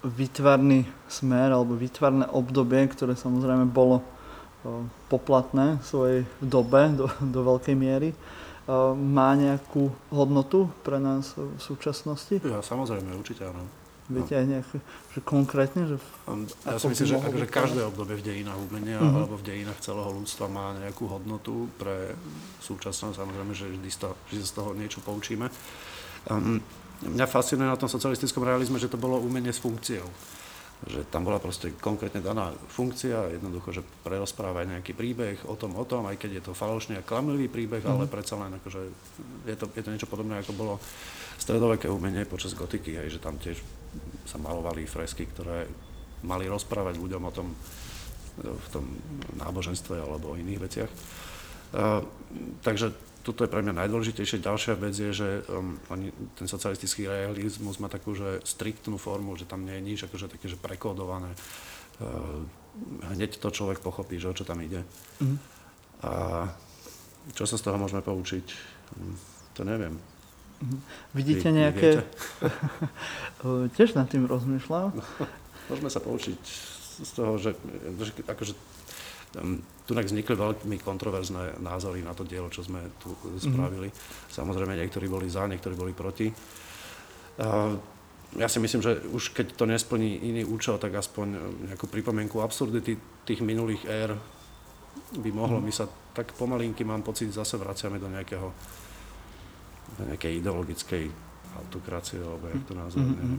výtvarný 0.00 0.88
smer 1.06 1.52
alebo 1.52 1.76
výtvarné 1.76 2.26
obdobie, 2.32 2.88
ktoré 2.88 3.12
samozrejme 3.14 3.68
bolo 3.68 4.00
poplatné 5.12 5.80
v 5.80 5.84
svojej 5.84 6.20
dobe 6.40 6.92
do, 6.96 7.06
do 7.20 7.40
veľkej 7.44 7.76
miery, 7.76 8.12
má 8.94 9.34
nejakú 9.34 9.90
hodnotu 10.14 10.70
pre 10.86 11.02
nás 11.02 11.34
v 11.34 11.58
súčasnosti? 11.58 12.38
Ja, 12.44 12.62
samozrejme, 12.62 13.14
určite 13.18 13.48
áno. 13.48 13.66
Viete 14.10 14.34
aj 14.34 14.46
nejak, 14.50 14.66
že 15.14 15.20
konkrétne? 15.22 15.86
Že 15.86 15.96
ja 16.66 16.78
si 16.82 16.86
myslím, 16.90 17.06
že 17.06 17.16
akože 17.22 17.46
každé 17.46 17.80
obdobie 17.86 18.18
v 18.18 18.26
dejinách 18.26 18.58
umenia 18.58 18.98
uh-huh. 18.98 19.22
alebo 19.22 19.38
v 19.38 19.46
dejinách 19.46 19.78
celého 19.78 20.10
ľudstva 20.10 20.50
má 20.50 20.74
nejakú 20.82 21.06
hodnotu 21.06 21.70
pre 21.78 22.18
súčasnosť. 22.58 23.22
Samozrejme, 23.22 23.54
že 23.54 23.70
vždy 23.70 23.86
z 23.86 23.98
toho, 24.02 24.14
z 24.34 24.50
toho 24.50 24.70
niečo 24.74 24.98
poučíme. 25.06 25.46
Um, 26.26 26.58
mňa 27.06 27.26
fascinuje 27.30 27.70
na 27.70 27.78
tom 27.78 27.86
socialistickom 27.86 28.42
realizme, 28.42 28.82
že 28.82 28.90
to 28.90 28.98
bolo 28.98 29.22
umenie 29.22 29.54
s 29.54 29.62
funkciou 29.62 30.10
že 30.88 31.04
tam 31.12 31.28
bola 31.28 31.36
proste 31.36 31.76
konkrétne 31.76 32.24
daná 32.24 32.56
funkcia, 32.72 33.36
jednoducho, 33.36 33.80
že 33.80 33.82
prerozprávaj 34.00 34.64
nejaký 34.64 34.96
príbeh 34.96 35.44
o 35.44 35.52
tom, 35.52 35.76
o 35.76 35.84
tom, 35.84 36.08
aj 36.08 36.16
keď 36.16 36.40
je 36.40 36.42
to 36.48 36.56
falošný 36.56 36.96
a 36.96 37.04
klamlivý 37.04 37.52
príbeh, 37.52 37.84
mm. 37.84 37.90
ale 37.90 38.04
mhm. 38.08 38.12
predsa 38.12 38.40
len 38.40 38.56
akože 38.56 38.80
je 39.44 39.56
to, 39.60 39.66
je 39.76 39.82
to 39.84 39.92
niečo 39.92 40.08
podobné, 40.08 40.40
ako 40.40 40.56
bolo 40.56 40.74
stredoveké 41.36 41.88
umenie 41.92 42.24
počas 42.24 42.56
gotiky, 42.56 42.96
hej, 42.96 43.16
že 43.16 43.20
tam 43.20 43.36
tiež 43.36 43.60
sa 44.24 44.40
malovali 44.40 44.88
fresky, 44.88 45.28
ktoré 45.28 45.68
mali 46.24 46.48
rozprávať 46.48 47.00
ľuďom 47.00 47.22
o 47.28 47.32
tom 47.32 47.48
v 48.40 48.66
tom 48.72 48.84
náboženstve 49.36 50.00
alebo 50.00 50.32
o 50.32 50.38
iných 50.38 50.60
veciach. 50.62 50.90
Uh, 51.70 52.02
takže 52.64 52.94
toto 53.20 53.44
je 53.44 53.52
pre 53.52 53.60
mňa 53.60 53.84
najdôležitejšie. 53.84 54.40
Ďalšia 54.40 54.74
vec 54.80 54.94
je, 54.96 55.10
že 55.12 55.28
um, 55.52 55.76
ten 56.36 56.48
socialistický 56.48 57.04
realizmus 57.04 57.76
má 57.76 57.92
takú, 57.92 58.16
že 58.16 58.40
striktnú 58.44 58.96
formu, 58.96 59.36
že 59.36 59.44
tam 59.44 59.64
nie 59.68 59.76
je 59.76 59.86
nič 59.94 59.98
akože 60.08 60.32
také, 60.32 60.48
že 60.48 60.56
prekódované. 60.56 61.32
Uh, 62.00 62.44
hneď 63.12 63.36
to 63.36 63.52
človek 63.52 63.84
pochopí, 63.84 64.16
že 64.16 64.30
o 64.30 64.36
čo 64.36 64.48
tam 64.48 64.64
ide. 64.64 64.86
Mm. 65.20 65.36
A 66.00 66.12
čo 67.36 67.44
sa 67.44 67.60
z 67.60 67.64
toho 67.68 67.76
môžeme 67.76 68.00
poučiť? 68.00 68.46
Hm, 68.96 69.16
to 69.52 69.62
neviem. 69.68 70.00
Mm. 70.64 70.80
Vidíte 71.12 71.48
Vy, 71.52 71.56
nejaké... 71.60 71.88
Tiež 73.76 73.96
nad 73.96 74.08
tým 74.08 74.24
rozmýšľam. 74.24 74.96
môžeme 75.68 75.90
sa 75.92 76.00
poučiť 76.00 76.40
z 77.00 77.10
toho, 77.16 77.40
že, 77.40 77.56
že 78.00 78.12
akože 78.28 78.52
tu 79.86 79.92
vznikli 79.94 80.34
veľmi 80.38 80.78
kontroverzné 80.82 81.58
názory 81.62 82.02
na 82.02 82.14
to 82.14 82.22
dielo, 82.22 82.50
čo 82.50 82.62
sme 82.62 82.94
tu 83.02 83.10
spravili. 83.38 83.90
Mm-hmm. 83.90 84.30
Samozrejme, 84.30 84.78
niektorí 84.78 85.06
boli 85.10 85.26
za, 85.26 85.46
niektorí 85.50 85.74
boli 85.74 85.90
proti. 85.94 86.30
Ja 88.38 88.46
si 88.46 88.58
myslím, 88.62 88.82
že 88.82 89.02
už 89.10 89.34
keď 89.34 89.58
to 89.58 89.66
nesplní 89.66 90.30
iný 90.30 90.46
účel, 90.46 90.78
tak 90.78 90.94
aspoň 90.94 91.26
nejakú 91.70 91.90
pripomienku 91.90 92.38
absurdity 92.38 92.94
tých 93.26 93.40
minulých 93.42 93.82
ér 93.90 94.14
by 95.18 95.30
mohlo. 95.34 95.58
Mm-hmm. 95.58 95.70
My 95.70 95.72
sa 95.74 95.90
tak 96.14 96.34
pomalinky, 96.38 96.86
mám 96.86 97.02
pocit, 97.02 97.30
zase 97.34 97.58
vraciame 97.58 97.98
do 97.98 98.06
nejakého 98.06 98.50
do 99.90 100.02
nejakej 100.06 100.38
ideologickej 100.38 101.04
autokracie, 101.58 102.22
alebo 102.22 102.46
jak 102.46 102.62
to 102.62 102.74
nazvať. 102.78 103.10
Mm-hmm. 103.10 103.38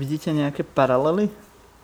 Vidíte 0.00 0.32
nejaké 0.32 0.64
paralely 0.64 1.28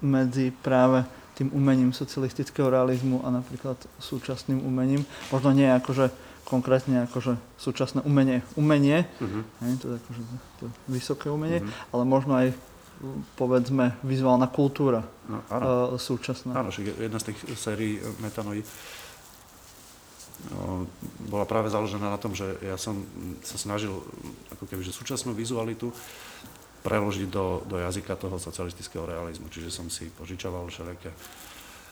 medzi 0.01 0.49
práve 0.51 1.05
tým 1.39 1.53
umením 1.55 1.93
socialistického 1.93 2.71
realizmu 2.71 3.23
a 3.25 3.31
napríklad 3.31 3.77
súčasným 4.03 4.61
umením. 4.61 5.07
Možno 5.31 5.55
nie 5.55 5.69
akože 5.69 6.11
konkrétne 6.51 7.07
akože 7.07 7.39
súčasné 7.63 8.03
umenie, 8.03 8.43
umenie, 8.59 9.07
uh-huh. 9.23 9.43
hej, 9.63 9.73
to 9.79 9.87
je 9.87 9.97
akože 10.03 10.23
to 10.59 10.61
je 10.67 10.71
vysoké 10.91 11.31
umenie, 11.31 11.63
uh-huh. 11.63 11.95
ale 11.95 12.03
možno 12.03 12.33
aj 12.35 12.49
povedzme 13.39 13.97
vizuálna 14.05 14.51
kultúra 14.51 15.07
no, 15.31 15.41
áno. 15.49 15.65
Uh, 15.95 15.97
súčasná. 15.97 16.53
Áno, 16.53 16.69
jedna 16.75 17.17
z 17.23 17.33
tých 17.33 17.39
sérií 17.57 17.97
Metanoid 18.21 18.67
no, 20.53 20.85
bola 21.31 21.49
práve 21.49 21.73
založená 21.73 22.13
na 22.13 22.21
tom, 22.21 22.37
že 22.37 22.45
ja 22.61 22.77
som 22.77 23.01
sa 23.41 23.57
snažil 23.57 23.97
ako 24.53 24.69
keby, 24.69 24.85
že 24.85 24.93
súčasnú 24.93 25.33
vizualitu 25.33 25.95
preložiť 26.81 27.29
do, 27.29 27.65
do 27.69 27.77
jazyka 27.77 28.17
toho 28.17 28.41
socialistického 28.41 29.05
realizmu. 29.05 29.53
Čiže 29.53 29.69
som 29.69 29.87
si 29.93 30.09
požičoval 30.09 30.69
všelijaké 30.69 31.13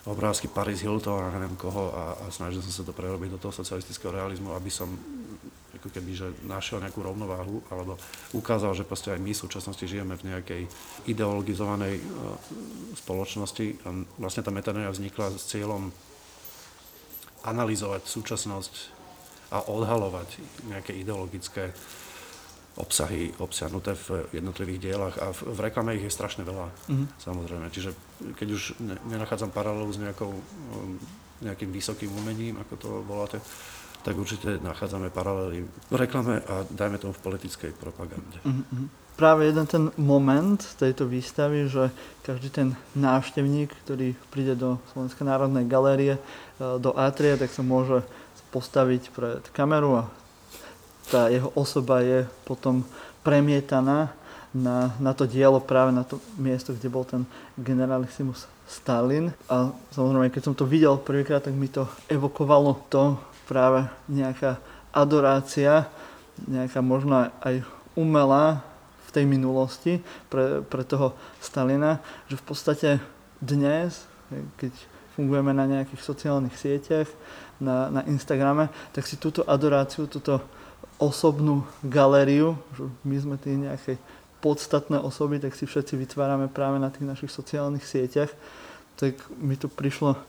obrázky 0.09 0.47
Paris 0.49 0.81
Hilton 0.81 1.19
a 1.19 1.33
neviem 1.35 1.59
koho 1.59 1.91
a, 1.91 2.05
a 2.17 2.25
snažil 2.31 2.63
som 2.63 2.71
sa 2.71 2.87
to 2.87 2.95
prerobiť 2.95 3.35
do 3.35 3.41
toho 3.41 3.53
socialistického 3.53 4.15
realizmu, 4.15 4.55
aby 4.55 4.71
som 4.71 4.89
ako 5.79 5.95
keby, 5.95 6.11
že 6.11 6.27
našiel 6.43 6.83
nejakú 6.83 6.99
rovnováhu 6.99 7.63
alebo 7.71 7.95
ukázal, 8.35 8.75
že 8.75 8.83
proste 8.83 9.15
aj 9.15 9.21
my 9.23 9.31
v 9.31 9.41
súčasnosti 9.47 9.85
žijeme 9.85 10.19
v 10.19 10.27
nejakej 10.35 10.61
ideologizovanej 11.07 12.03
uh, 12.03 12.35
spoločnosti. 12.99 13.79
A 13.87 13.87
vlastne 14.19 14.43
tá 14.43 14.51
metanoja 14.51 14.91
vznikla 14.91 15.39
s 15.39 15.47
cieľom 15.47 15.93
analyzovať 17.47 18.03
súčasnosť 18.03 18.73
a 19.55 19.65
odhalovať 19.71 20.29
nejaké 20.67 20.91
ideologické 20.99 21.71
obsahy 22.79 23.35
obsiahnuté 23.43 23.93
v 24.07 24.31
jednotlivých 24.31 24.79
dielach 24.79 25.15
a 25.19 25.35
v, 25.35 25.39
v 25.51 25.59
reklame 25.59 25.99
ich 25.99 26.07
je 26.07 26.15
strašne 26.15 26.47
veľa, 26.47 26.67
mm-hmm. 26.71 27.07
samozrejme. 27.19 27.67
Čiže 27.69 27.91
keď 28.39 28.47
už 28.55 28.61
ne, 28.79 28.95
nenachádzam 29.11 29.51
paralelu 29.51 29.91
s 29.91 29.99
nejakou, 29.99 30.31
um, 30.31 30.95
nejakým 31.43 31.69
vysokým 31.75 32.09
umením, 32.15 32.55
ako 32.63 32.73
to 32.79 32.89
voláte, 33.03 33.37
tak 33.99 34.15
určite 34.15 34.63
nachádzame 34.63 35.11
paralely 35.11 35.67
v 35.67 35.95
reklame 35.99 36.39
a 36.47 36.63
dajme 36.71 37.03
tomu 37.03 37.11
v 37.11 37.23
politickej 37.23 37.71
propagande. 37.75 38.39
Mm-hmm. 38.47 39.11
Práve 39.19 39.51
jeden 39.51 39.67
ten 39.67 39.91
moment 39.99 40.63
tejto 40.79 41.03
výstavy, 41.03 41.67
že 41.67 41.91
každý 42.23 42.47
ten 42.47 42.79
návštevník, 42.95 43.67
ktorý 43.83 44.15
príde 44.31 44.55
do 44.55 44.79
Slovenskej 44.95 45.27
národnej 45.27 45.67
galérie, 45.67 46.15
e, 46.15 46.21
do 46.79 46.95
Atria, 46.95 47.35
tak 47.35 47.51
sa 47.51 47.59
môže 47.59 48.07
postaviť 48.55 49.11
pred 49.11 49.43
kameru 49.51 49.99
a 49.99 50.03
tá 51.09 51.27
jeho 51.33 51.49
osoba 51.57 52.05
je 52.05 52.23
potom 52.45 52.85
premietaná 53.25 54.13
na, 54.53 54.93
na 54.97 55.13
to 55.13 55.29
dielo, 55.29 55.61
práve 55.61 55.93
na 55.93 56.01
to 56.01 56.17
miesto, 56.37 56.73
kde 56.73 56.89
bol 56.89 57.05
ten 57.05 57.25
generalissimus 57.57 58.49
Stalin. 58.69 59.33
A 59.49 59.73
samozrejme, 59.93 60.29
keď 60.33 60.43
som 60.49 60.55
to 60.57 60.65
videl 60.69 60.97
prvýkrát, 60.97 61.41
tak 61.41 61.53
mi 61.53 61.69
to 61.69 61.89
evokovalo 62.09 62.77
to 62.89 63.17
práve 63.49 63.85
nejaká 64.09 64.61
adorácia, 64.93 65.89
nejaká 66.45 66.81
možno 66.81 67.29
aj 67.41 67.61
umelá 67.97 68.61
v 69.09 69.09
tej 69.09 69.25
minulosti 69.25 69.93
pre, 70.29 70.61
pre 70.61 70.85
toho 70.85 71.17
Stalina, 71.41 71.97
že 72.29 72.37
v 72.37 72.45
podstate 72.45 72.89
dnes, 73.41 74.05
keď 74.61 74.73
fungujeme 75.17 75.49
na 75.49 75.65
nejakých 75.65 76.01
sociálnych 76.05 76.53
sieťach, 76.53 77.09
na, 77.59 77.91
na 77.91 78.01
Instagrame, 78.07 78.71
tak 78.95 79.03
si 79.03 79.19
túto 79.19 79.43
adoráciu, 79.43 80.07
túto 80.07 80.39
osobnú 80.99 81.63
galériu, 81.79 82.59
že 82.75 82.83
my 83.07 83.15
sme 83.17 83.35
tí 83.39 83.55
nejaké 83.55 83.95
podstatné 84.43 84.99
osoby, 84.99 85.39
tak 85.39 85.55
si 85.55 85.63
všetci 85.63 85.95
vytvárame 85.95 86.51
práve 86.51 86.79
na 86.79 86.91
tých 86.91 87.07
našich 87.07 87.31
sociálnych 87.31 87.83
sieťach, 87.87 88.31
tak 88.99 89.15
mi 89.39 89.55
to 89.55 89.71
prišlo 89.71 90.19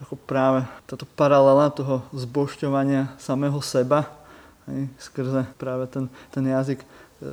ako 0.00 0.16
práve 0.16 0.64
táto 0.88 1.04
paralela 1.16 1.68
toho 1.72 2.00
zbošťovania 2.16 3.16
samého 3.20 3.60
seba, 3.60 4.08
hej, 4.68 4.88
skrze 4.96 5.44
práve 5.60 5.84
ten, 5.92 6.08
ten 6.32 6.44
jazyk 6.44 6.80
e, 6.80 6.86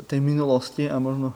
tej 0.03 0.19
minulosti 0.19 0.87
a 0.87 0.99
možno 0.99 1.31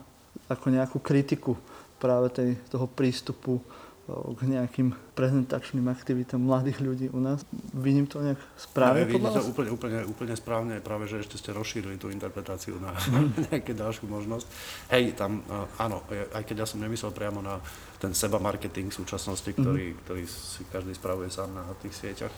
ako 0.51 0.67
nejakú 0.67 0.97
kritiku 0.99 1.55
práve 2.03 2.27
tej, 2.35 2.49
toho 2.67 2.83
prístupu 2.87 3.63
k 4.11 4.41
nejakým 4.47 4.93
prezentačným 5.15 5.87
aktivitám 5.87 6.41
mladých 6.41 6.79
ľudí 6.83 7.07
u 7.11 7.19
nás. 7.19 7.43
Vidím 7.75 8.07
to 8.07 8.21
nejak 8.21 8.39
správne 8.55 9.07
podľa 9.07 9.39
to 9.39 9.49
úplne, 9.51 9.69
úplne, 9.71 9.99
úplne 10.07 10.35
správne, 10.35 10.75
práve 10.83 11.07
že 11.07 11.23
ešte 11.23 11.35
ste 11.39 11.51
rozšírili 11.55 11.95
tú 11.99 12.11
interpretáciu 12.11 12.79
na 12.79 12.95
nejakú 13.49 13.73
ďalšiu 13.75 14.05
možnosť. 14.07 14.45
Hej, 14.93 15.15
tam 15.15 15.43
áno, 15.79 16.03
aj 16.35 16.43
keď 16.43 16.63
ja 16.63 16.67
som 16.67 16.79
nemyslel 16.79 17.11
priamo 17.11 17.39
na 17.39 17.59
ten 18.01 18.11
seba 18.17 18.41
marketing 18.41 18.89
v 18.89 18.99
súčasnosti, 19.05 19.51
ktorý, 19.53 19.93
mm-hmm. 19.93 20.01
ktorý 20.07 20.23
si 20.25 20.61
každý 20.67 20.97
spravuje 20.97 21.29
sám 21.29 21.53
na 21.53 21.65
tých 21.79 21.93
sieťach, 21.93 22.33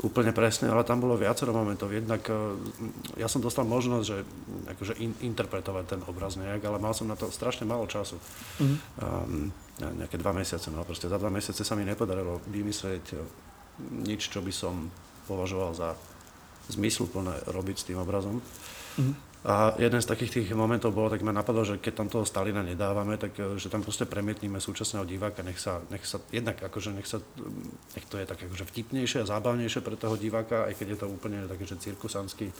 úplne 0.00 0.32
presne, 0.32 0.72
ale 0.72 0.84
tam 0.84 1.00
bolo 1.00 1.16
viacero 1.16 1.52
momentov. 1.52 1.92
Jednak 1.92 2.24
e, 2.28 2.34
ja 3.20 3.28
som 3.28 3.44
dostal 3.44 3.68
možnosť, 3.68 4.04
že 4.04 4.16
akože 4.72 4.94
in, 5.00 5.12
interpretovať 5.20 5.84
ten 5.96 6.00
obraz 6.08 6.40
nejak, 6.40 6.64
ale 6.64 6.80
mal 6.80 6.96
som 6.96 7.08
na 7.08 7.16
to 7.16 7.28
strašne 7.28 7.68
málo 7.68 7.84
času. 7.84 8.16
Mm-hmm. 8.16 8.78
Um, 9.00 9.52
nejaké 9.80 10.16
dva 10.20 10.32
mesiace, 10.32 10.68
no 10.72 10.84
proste 10.84 11.08
za 11.08 11.16
dva 11.16 11.32
mesiace 11.32 11.64
sa 11.64 11.76
mi 11.76 11.84
nepodarilo 11.84 12.40
vymyslieť 12.48 13.04
e, 13.12 13.16
nič, 14.04 14.32
čo 14.32 14.40
by 14.40 14.52
som 14.52 14.88
považoval 15.28 15.72
za 15.76 15.92
zmysluplné 16.72 17.52
robiť 17.52 17.76
s 17.76 17.86
tým 17.88 17.98
obrazom. 18.00 18.40
Mm-hmm. 18.40 19.29
A 19.40 19.72
jeden 19.80 19.96
z 20.04 20.10
takých 20.10 20.32
tých 20.36 20.48
momentov 20.52 20.92
bolo, 20.92 21.08
tak 21.08 21.24
ma 21.24 21.32
napadlo, 21.32 21.64
že 21.64 21.80
keď 21.80 22.04
tam 22.04 22.08
toho 22.12 22.28
Stalina 22.28 22.60
nedávame, 22.60 23.16
tak 23.16 23.32
e, 23.40 23.56
že 23.56 23.72
tam 23.72 23.80
proste 23.80 24.04
premietníme 24.04 24.60
súčasného 24.60 25.08
diváka, 25.08 25.40
nech 25.40 25.56
sa, 25.56 25.80
nech 25.88 26.04
sa 26.04 26.20
jednak 26.28 26.60
akože 26.60 26.92
nech 26.92 27.08
sa, 27.08 27.24
nech 27.96 28.04
to 28.04 28.20
je 28.20 28.28
tak 28.28 28.36
akože 28.36 28.68
vtipnejšie 28.68 29.24
a 29.24 29.30
zábavnejšie 29.32 29.80
pre 29.80 29.96
toho 29.96 30.20
diváka, 30.20 30.68
aj 30.68 30.76
keď 30.76 30.86
je 30.92 30.98
to 31.00 31.06
úplne 31.08 31.48
také, 31.48 31.64
že 31.64 31.80
cirkusanský, 31.80 32.52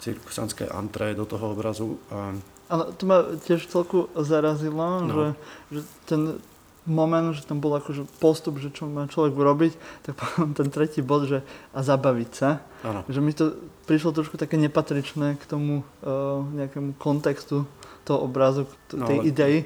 cirkusanské 0.00 0.72
antré 0.72 1.12
do 1.12 1.28
toho 1.28 1.52
obrazu. 1.52 2.00
A... 2.08 2.32
Ale 2.72 2.88
to 2.96 3.04
ma 3.04 3.28
tiež 3.36 3.68
celku 3.68 4.08
zarazilo, 4.16 5.04
no. 5.04 5.12
že, 5.12 5.26
že 5.68 5.80
ten 6.08 6.20
moment, 6.88 7.30
že 7.36 7.44
tam 7.44 7.60
bol 7.60 7.76
akože 7.76 8.08
postup, 8.18 8.58
že 8.58 8.72
čo 8.72 8.88
má 8.88 9.06
človek 9.06 9.36
urobiť, 9.36 9.72
tak 10.08 10.16
potom 10.18 10.56
ten 10.56 10.68
tretí 10.72 11.04
bod, 11.04 11.28
že 11.28 11.44
a 11.76 11.80
zabaviť 11.84 12.30
sa. 12.32 12.64
Ano. 12.82 13.04
Že 13.06 13.20
mi 13.20 13.32
to 13.36 13.54
prišlo 13.86 14.16
trošku 14.16 14.40
také 14.40 14.56
nepatričné 14.56 15.36
k 15.36 15.44
tomu 15.44 15.84
uh, 15.84 16.44
nejakému 16.56 16.96
kontextu 16.96 17.68
toho 18.08 18.18
obrazu, 18.24 18.64
t- 18.88 18.96
no, 18.96 19.04
tej 19.04 19.18
ale... 19.20 19.28
idei. 19.28 19.56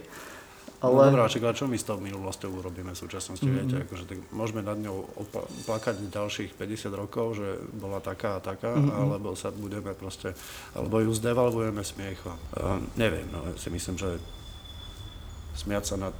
Ale... 0.82 1.14
No 1.14 1.14
dobrá, 1.14 1.30
čak, 1.30 1.46
čo 1.54 1.70
my 1.70 1.78
s 1.78 1.86
tou 1.86 2.02
minulosťou 2.02 2.58
urobíme 2.58 2.90
v 2.90 2.98
súčasnosti, 2.98 3.46
mm-hmm. 3.46 3.62
viete, 3.70 3.86
akože 3.86 4.04
tak 4.10 4.18
môžeme 4.34 4.66
nad 4.66 4.74
ňou 4.82 5.14
opla- 5.14 5.46
plakať 5.62 6.10
ďalších 6.10 6.58
50 6.58 6.90
rokov, 6.98 7.38
že 7.38 7.62
bola 7.70 8.02
taká 8.02 8.38
a 8.38 8.42
taká, 8.42 8.74
mm-hmm. 8.74 8.90
alebo 8.90 9.38
sa 9.38 9.54
budeme 9.54 9.94
proste, 9.94 10.34
alebo 10.74 10.98
ju 10.98 11.14
zdevalvujeme 11.14 11.86
smiechom. 11.86 12.34
Uh, 12.58 12.82
neviem, 12.98 13.30
no, 13.30 13.46
si 13.54 13.70
myslím, 13.70 13.94
že 13.94 14.18
smiať 15.54 15.94
sa 15.94 15.96
nad 16.10 16.16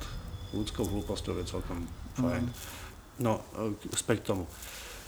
ľudskou 0.53 0.85
hlúposťou 0.85 1.41
je 1.41 1.45
celkom 1.49 1.85
fajn. 2.21 2.45
Mm. 2.45 2.55
No, 3.21 3.45
e, 3.57 3.77
späť 3.97 4.25
k 4.25 4.29
tomu. 4.37 4.45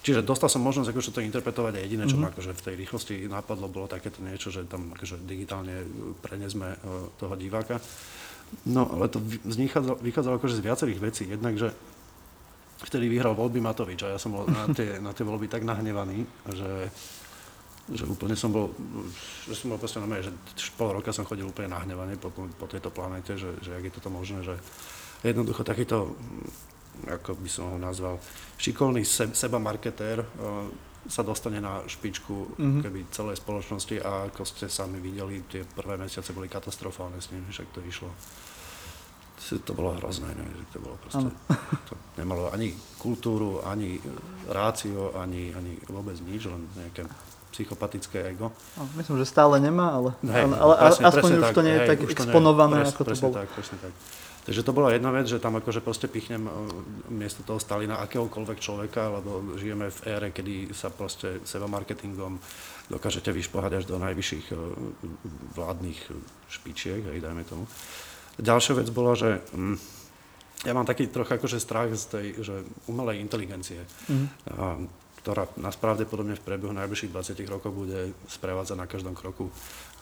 Čiže 0.04 0.20
dostal 0.20 0.52
som 0.52 0.60
možnosť 0.60 0.92
akože 0.92 1.16
to 1.16 1.24
interpretovať 1.24 1.80
a 1.80 1.80
jediné, 1.80 2.04
čo 2.04 2.20
mm-hmm. 2.20 2.28
ma 2.28 2.36
akože 2.36 2.52
v 2.52 2.64
tej 2.64 2.74
rýchlosti 2.76 3.14
napadlo, 3.24 3.72
bolo 3.72 3.88
takéto 3.88 4.20
niečo, 4.20 4.52
že 4.52 4.68
tam 4.68 4.92
akože 4.92 5.24
digitálne 5.24 5.80
prenesme 6.20 6.76
e, 6.76 6.78
toho 7.16 7.34
diváka. 7.40 7.80
No, 8.68 8.84
ale 8.92 9.08
to 9.08 9.18
vychádzalo, 9.48 9.96
vychádzalo 10.04 10.34
akože 10.36 10.60
z 10.60 10.66
viacerých 10.68 11.00
vecí. 11.00 11.24
Jednak, 11.24 11.56
že 11.56 11.72
vtedy 12.84 13.08
vyhral 13.08 13.32
voľby 13.32 13.64
Matovič 13.64 14.04
a 14.04 14.12
ja 14.14 14.18
som 14.20 14.36
bol 14.36 14.44
na 14.44 14.68
tie, 14.76 15.00
na 15.00 15.16
tie 15.16 15.24
voľby 15.24 15.48
tak 15.48 15.64
nahnevaný, 15.64 16.28
že, 16.52 16.92
že 17.96 18.04
úplne 18.04 18.36
som 18.36 18.52
bol, 18.52 18.76
že 19.48 19.56
som 19.56 19.72
bol 19.72 19.80
proste 19.80 20.04
na 20.04 20.20
že 20.20 20.30
pol 20.76 20.92
roka 20.92 21.16
som 21.16 21.24
chodil 21.24 21.48
úplne 21.48 21.72
nahnevaný 21.72 22.20
po, 22.20 22.28
po 22.30 22.68
tejto 22.68 22.92
planete, 22.92 23.40
že, 23.40 23.56
že 23.64 23.72
jak 23.72 23.84
je 23.88 23.94
toto 23.96 24.12
možné, 24.12 24.44
že 24.44 24.54
jednoducho 25.24 25.64
takýto, 25.64 26.16
ako 27.08 27.36
by 27.40 27.48
som 27.48 27.64
ho 27.72 27.78
nazval, 27.80 28.20
šikovný 28.60 29.04
se, 29.04 29.32
seba 29.32 29.56
marketér 29.58 30.20
uh, 30.20 30.68
sa 31.08 31.20
dostane 31.20 31.60
na 31.60 31.84
špičku 31.84 32.56
mm-hmm. 32.56 32.80
keby 32.80 32.98
celej 33.12 33.36
spoločnosti 33.40 34.00
a 34.00 34.32
ako 34.32 34.42
ste 34.48 34.66
sami 34.72 35.00
videli, 35.00 35.44
tie 35.48 35.64
prvé 35.64 36.00
mesiace 36.00 36.32
boli 36.32 36.48
katastrofálne 36.48 37.20
s 37.20 37.28
ním, 37.32 37.44
však 37.48 37.68
to 37.72 37.80
išlo. 37.84 38.10
To 39.44 39.76
bolo 39.76 39.92
hrozné, 40.00 40.32
ne? 40.32 40.46
to 40.72 40.80
bolo 40.80 40.96
proste, 40.96 41.28
to 41.88 41.94
nemalo 42.16 42.48
ani 42.48 42.72
kultúru, 42.96 43.60
ani 43.60 44.00
rácio, 44.48 45.12
ani, 45.20 45.52
ani 45.52 45.76
vôbec 45.92 46.16
nič, 46.24 46.48
len 46.48 46.64
nejaké 46.80 47.04
psychopatické 47.52 48.34
ego. 48.34 48.50
No, 48.74 48.88
myslím, 48.96 49.20
že 49.20 49.28
stále 49.28 49.60
nemá, 49.60 49.94
ale, 49.94 50.10
hej, 50.26 50.48
ale, 50.48 50.74
ale 50.74 50.74
presne, 50.90 51.04
aspoň 51.06 51.20
presne 51.22 51.36
už 51.36 51.44
tak, 51.44 51.54
to 51.54 51.62
nie 51.62 51.74
je 51.74 51.80
hej, 51.80 51.88
tak 51.92 51.98
exponované, 52.10 52.78
pres, 52.82 52.90
ako 52.90 53.02
to 53.04 53.14
bolo. 53.20 53.34
Tak, 53.36 53.48
presne 53.52 53.76
tak. 53.78 53.92
Takže 54.44 54.60
to 54.60 54.76
bola 54.76 54.92
jedna 54.92 55.08
vec, 55.08 55.24
že 55.24 55.40
tam 55.40 55.56
akože 55.56 55.80
proste 55.80 56.04
pichnem 56.04 56.44
e, 56.44 56.52
miesto 57.08 57.40
toho 57.40 57.56
Stalina 57.56 58.04
akéhokoľvek 58.04 58.58
človeka, 58.60 59.08
lebo 59.08 59.56
žijeme 59.56 59.88
v 59.88 60.00
ére, 60.04 60.28
kedy 60.36 60.68
sa 60.76 60.92
proste 60.92 61.40
seba 61.48 61.64
marketingom 61.64 62.36
dokážete 62.92 63.32
vyšpohať 63.32 63.80
až 63.80 63.84
do 63.88 63.96
najvyšších 63.96 64.46
e, 64.52 64.56
vládnych 65.56 66.00
špičiek, 66.52 67.00
hej, 67.08 67.24
dajme 67.24 67.40
tomu. 67.48 67.64
Ďalšia 68.36 68.84
vec 68.84 68.88
bola, 68.92 69.16
že 69.16 69.40
hm, 69.56 69.80
ja 70.68 70.72
mám 70.76 70.84
taký 70.84 71.08
trochu 71.08 71.40
akože 71.40 71.56
strach 71.56 71.92
z 71.96 72.04
tej 72.08 72.26
že 72.44 72.54
umelej 72.88 73.24
inteligencie, 73.24 73.80
mm. 74.12 74.26
a, 74.52 74.76
ktorá 75.24 75.48
nás 75.56 75.76
pravdepodobne 75.80 76.36
v 76.36 76.44
priebehu 76.44 76.76
najbližších 76.76 77.12
20 77.12 77.48
rokov 77.48 77.72
bude 77.72 78.12
sprevádzať 78.28 78.76
na 78.76 78.84
každom 78.84 79.16
kroku 79.16 79.48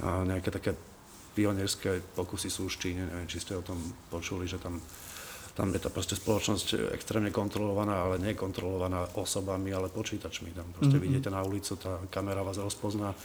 a 0.03 0.27
nejaké 0.27 0.51
také 0.51 0.75
pionierské 1.33 2.15
pokusy 2.15 2.49
sú 2.53 2.69
v 2.69 2.77
Číne, 2.77 3.03
neviem, 3.09 3.29
či 3.29 3.41
ste 3.41 3.57
o 3.57 3.65
tom 3.65 3.81
počuli, 4.13 4.45
že 4.45 4.61
tam, 4.61 4.79
tam 5.57 5.73
je 5.73 5.81
tá 5.81 5.89
proste 5.89 6.17
spoločnosť 6.17 6.93
extrémne 6.93 7.33
kontrolovaná, 7.33 8.05
ale 8.05 8.21
nie 8.21 8.37
kontrolovaná 8.37 9.17
osobami, 9.17 9.73
ale 9.73 9.89
počítačmi. 9.89 10.53
Tam 10.53 10.69
proste 10.77 10.97
mm-hmm. 10.97 11.07
vidíte 11.09 11.29
na 11.33 11.41
ulicu, 11.41 11.77
tá 11.81 12.05
kamera 12.13 12.45
vás 12.45 12.61
rozpozná, 12.61 13.17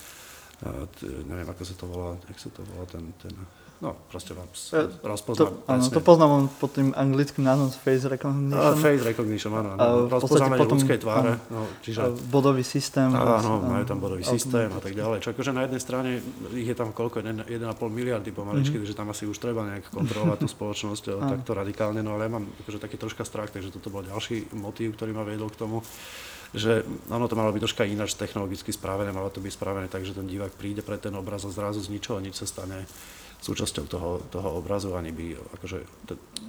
neviem, 1.28 1.48
ako 1.48 1.64
sa 1.68 1.76
to 1.78 1.86
volá, 1.86 2.12
jak 2.32 2.40
sa 2.40 2.50
to 2.50 2.62
volá, 2.66 2.84
ten, 2.90 3.14
ten 3.22 3.36
No, 3.78 3.94
proste 4.10 4.34
vám 4.34 4.50
e, 4.50 4.90
rozpoznám. 5.06 5.54
To, 5.54 5.70
áno, 5.70 5.82
to 5.86 6.02
poznám 6.02 6.50
pod 6.58 6.74
tým 6.74 6.98
anglickým 6.98 7.46
názvom 7.46 7.70
face 7.70 8.10
recognition. 8.10 8.58
Uh, 8.58 8.74
face 8.74 9.06
recognition, 9.06 9.54
áno. 9.54 9.78
áno. 9.78 10.10
Rozpoznávanie 10.10 10.62
potom, 10.66 10.82
ľudskej 10.82 10.98
tváre. 10.98 11.38
Áno, 11.38 11.62
no, 11.62 11.62
čiže, 11.86 12.10
bodový 12.34 12.66
systém. 12.66 13.14
Áno, 13.14 13.62
majú 13.62 13.86
tam 13.86 14.02
bodový 14.02 14.26
systém 14.26 14.66
a 14.74 14.82
tak 14.82 14.98
ďalej. 14.98 15.22
Čo 15.22 15.30
akože 15.38 15.52
na 15.54 15.70
jednej 15.70 15.82
strane 15.82 16.10
ich 16.58 16.66
je 16.66 16.74
tam 16.74 16.90
koľko, 16.90 17.22
1,5 17.22 17.54
miliardy 17.94 18.34
pomaličky, 18.34 18.82
mm-hmm. 18.82 18.90
takže 18.90 18.98
tam 18.98 19.14
asi 19.14 19.30
už 19.30 19.38
treba 19.38 19.62
nejak 19.70 19.94
kontrolovať 19.94 20.38
tú 20.42 20.48
spoločnosť 20.50 21.04
takto 21.22 21.54
radikálne, 21.54 22.02
no 22.02 22.18
ale 22.18 22.26
ja 22.26 22.32
mám 22.34 22.50
akože 22.66 22.82
taký 22.82 22.98
troška 22.98 23.30
strach, 23.30 23.54
takže 23.54 23.70
toto 23.70 23.94
bol 23.94 24.02
ďalší 24.02 24.58
motív, 24.58 24.98
ktorý 24.98 25.14
ma 25.14 25.22
viedol 25.22 25.54
k 25.54 25.62
tomu 25.62 25.86
že 26.56 26.88
ono 27.12 27.28
to 27.28 27.36
malo 27.36 27.52
byť 27.52 27.60
troška 27.60 27.84
ináč 27.84 28.16
technologicky 28.16 28.72
spravené, 28.72 29.12
malo 29.12 29.28
to 29.28 29.44
byť 29.44 29.52
spravené 29.52 29.88
tak, 29.92 30.08
že 30.08 30.16
ten 30.16 30.24
divák 30.24 30.56
príde 30.56 30.80
pre 30.80 30.96
ten 30.96 31.12
obraz 31.12 31.44
a 31.44 31.52
zrazu 31.52 31.84
z 31.84 31.92
ničoho 31.92 32.24
nič 32.24 32.40
sa 32.40 32.48
stane 32.48 32.88
súčasťou 33.38 33.86
toho, 33.86 34.12
toho 34.34 34.50
obrazu, 34.58 34.98
ani 34.98 35.14
by, 35.14 35.38
akože, 35.60 35.80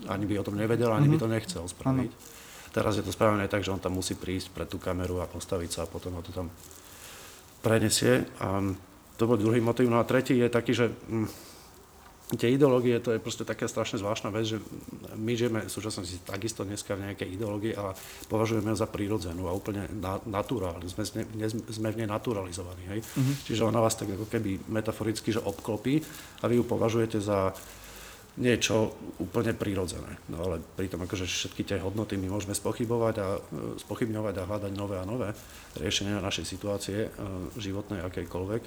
ani 0.08 0.24
by 0.24 0.34
o 0.40 0.46
tom 0.46 0.56
nevedel, 0.56 0.88
ani 0.90 1.06
mm-hmm. 1.06 1.12
by 1.14 1.22
to 1.22 1.28
mhm. 1.28 1.34
nechcel 1.34 1.62
spraviť. 1.68 2.10
Ano. 2.12 2.36
Teraz 2.68 3.00
je 3.00 3.04
to 3.04 3.16
spravené 3.16 3.48
tak, 3.48 3.64
že 3.64 3.72
on 3.72 3.80
tam 3.80 3.96
musí 3.96 4.12
prísť 4.12 4.52
pred 4.52 4.68
tú 4.68 4.76
kameru 4.76 5.24
a 5.24 5.30
postaviť 5.30 5.70
sa 5.72 5.80
a 5.84 5.90
potom 5.90 6.14
ho 6.14 6.22
to 6.22 6.32
tam 6.36 6.52
prenesie. 7.64 8.28
A 8.44 8.60
to 9.18 9.24
bol 9.24 9.40
druhý 9.40 9.58
motiv. 9.58 9.88
No 9.88 9.98
a 9.98 10.06
tretí 10.06 10.36
je 10.36 10.48
taký, 10.52 10.76
že 10.76 10.92
hm, 10.92 11.26
tie 12.36 12.52
ideológie, 12.52 13.00
to 13.00 13.16
je 13.16 13.22
proste 13.22 13.48
taká 13.48 13.64
strašne 13.64 13.96
zvláštna 13.96 14.28
vec, 14.28 14.44
že 14.44 14.60
my 15.16 15.32
žijeme 15.32 15.64
v 15.64 15.72
súčasnosti 15.72 16.20
takisto 16.28 16.60
dneska 16.60 16.92
v 16.92 17.08
nejakej 17.08 17.28
ideológii 17.32 17.72
a 17.72 17.96
považujeme 18.28 18.68
ju 18.68 18.76
za 18.76 18.84
prírodzenú 18.84 19.48
a 19.48 19.56
úplne 19.56 19.88
na, 19.96 20.20
naturálnu. 20.28 20.84
Sme, 20.92 21.08
sme 21.48 21.88
v 21.88 21.98
nej 22.04 22.08
naturalizovaní. 22.08 22.84
Hej? 22.92 23.00
Mm-hmm. 23.00 23.34
Čiže 23.48 23.64
ona 23.64 23.80
vás 23.80 23.96
tak 23.96 24.12
ako 24.12 24.28
keby 24.28 24.60
metaforicky 24.68 25.32
že 25.32 25.40
obklopí 25.40 26.04
a 26.40 26.44
vy 26.44 26.60
ju 26.60 26.64
považujete 26.68 27.16
za 27.16 27.56
niečo 28.38 28.94
úplne 29.18 29.50
prírodzené. 29.50 30.20
No 30.30 30.46
ale 30.46 30.62
pritom 30.62 31.02
akože 31.02 31.26
všetky 31.26 31.66
tie 31.66 31.82
hodnoty 31.82 32.14
my 32.14 32.30
môžeme 32.30 32.54
spochybovať 32.54 33.14
a, 33.18 33.28
spochybňovať 33.82 34.34
a 34.38 34.46
hľadať 34.46 34.72
nové 34.78 34.96
a 35.00 35.08
nové 35.08 35.34
riešenia 35.74 36.22
našej 36.22 36.46
situácie 36.46 36.98
e, 37.06 37.10
životnej 37.58 37.98
akejkoľvek 38.06 38.62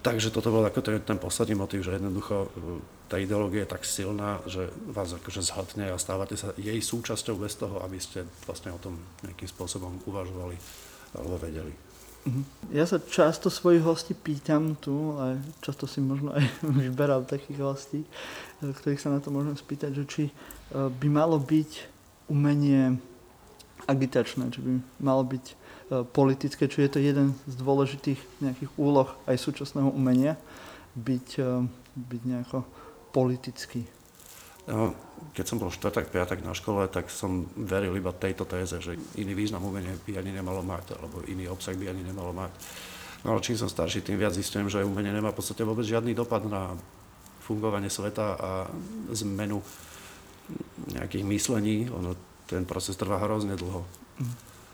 Takže 0.00 0.32
toto 0.32 0.48
bol 0.48 0.64
ako 0.64 0.80
ten, 0.80 0.96
ten 1.04 1.20
posledný 1.20 1.60
motiv, 1.60 1.84
že 1.84 2.00
jednoducho 2.00 2.48
e, 2.48 2.48
tá 3.04 3.20
ideológia 3.20 3.68
je 3.68 3.72
tak 3.76 3.84
silná, 3.84 4.40
že 4.48 4.72
vás 4.88 5.12
akože 5.12 5.44
zhatne 5.44 5.92
a 5.92 6.00
stávate 6.00 6.40
sa 6.40 6.56
jej 6.56 6.80
súčasťou 6.80 7.36
bez 7.36 7.60
toho, 7.60 7.84
aby 7.84 8.00
ste 8.00 8.24
vlastne 8.48 8.72
o 8.72 8.80
tom 8.80 8.96
nejakým 9.20 9.44
spôsobom 9.44 10.00
uvažovali 10.08 10.56
alebo 11.12 11.36
vedeli. 11.36 11.76
Mhm. 12.24 12.42
Ja 12.72 12.88
sa 12.88 12.96
často 12.96 13.52
svojich 13.52 13.84
hostí 13.84 14.12
pýtam 14.16 14.76
tu, 14.76 15.16
a 15.20 15.36
často 15.64 15.84
si 15.84 16.00
možno 16.00 16.32
aj 16.32 16.44
vyberám 16.80 17.28
takých 17.28 17.60
hostí, 17.60 18.00
e, 18.00 18.72
ktorých 18.72 19.04
sa 19.04 19.12
na 19.12 19.20
to 19.20 19.28
môžem 19.28 19.52
spýtať, 19.52 20.00
že 20.00 20.04
či 20.08 20.24
e, 20.28 20.32
by 20.72 21.08
malo 21.12 21.36
byť 21.36 21.70
umenie 22.32 22.96
agitačné, 23.84 24.48
či 24.48 24.60
by 24.64 24.72
malo 25.00 25.28
byť 25.28 25.59
politické, 25.90 26.70
či 26.70 26.86
je 26.86 26.90
to 26.90 27.00
jeden 27.02 27.34
z 27.50 27.54
dôležitých 27.58 28.20
nejakých 28.38 28.70
úloh 28.78 29.10
aj 29.26 29.36
súčasného 29.42 29.90
umenia, 29.90 30.38
byť, 30.94 31.28
e, 31.42 31.66
byť 31.98 32.22
nejako 32.26 32.58
politický. 33.10 33.82
No, 34.70 34.94
keď 35.34 35.44
som 35.50 35.58
bol 35.58 35.74
štvrtak, 35.74 36.14
piatak 36.14 36.46
na 36.46 36.54
škole, 36.54 36.86
tak 36.86 37.10
som 37.10 37.42
veril 37.58 37.90
iba 37.98 38.14
tejto 38.14 38.46
téze, 38.46 38.78
že 38.78 38.94
iný 39.18 39.34
význam 39.34 39.66
umenie 39.66 39.98
by 40.06 40.22
ani 40.22 40.30
nemalo 40.30 40.62
mať, 40.62 40.94
alebo 40.94 41.26
iný 41.26 41.50
obsah 41.50 41.74
by 41.74 41.90
ani 41.90 42.06
nemalo 42.06 42.30
mať. 42.30 42.52
No 43.26 43.34
ale 43.34 43.42
čím 43.42 43.58
som 43.58 43.68
starší, 43.68 44.06
tým 44.06 44.16
viac 44.16 44.32
zistujem, 44.32 44.70
že 44.70 44.86
umenie 44.86 45.10
nemá 45.10 45.34
v 45.34 45.42
podstate 45.42 45.66
vôbec 45.66 45.84
žiadny 45.84 46.14
dopad 46.14 46.46
na 46.46 46.72
fungovanie 47.42 47.90
sveta 47.90 48.38
a 48.38 48.50
zmenu 49.10 49.58
nejakých 50.94 51.24
myslení. 51.26 51.76
Ono, 51.90 52.14
ten 52.46 52.62
proces 52.62 52.94
trvá 52.94 53.18
hrozne 53.18 53.58
dlho. 53.58 53.82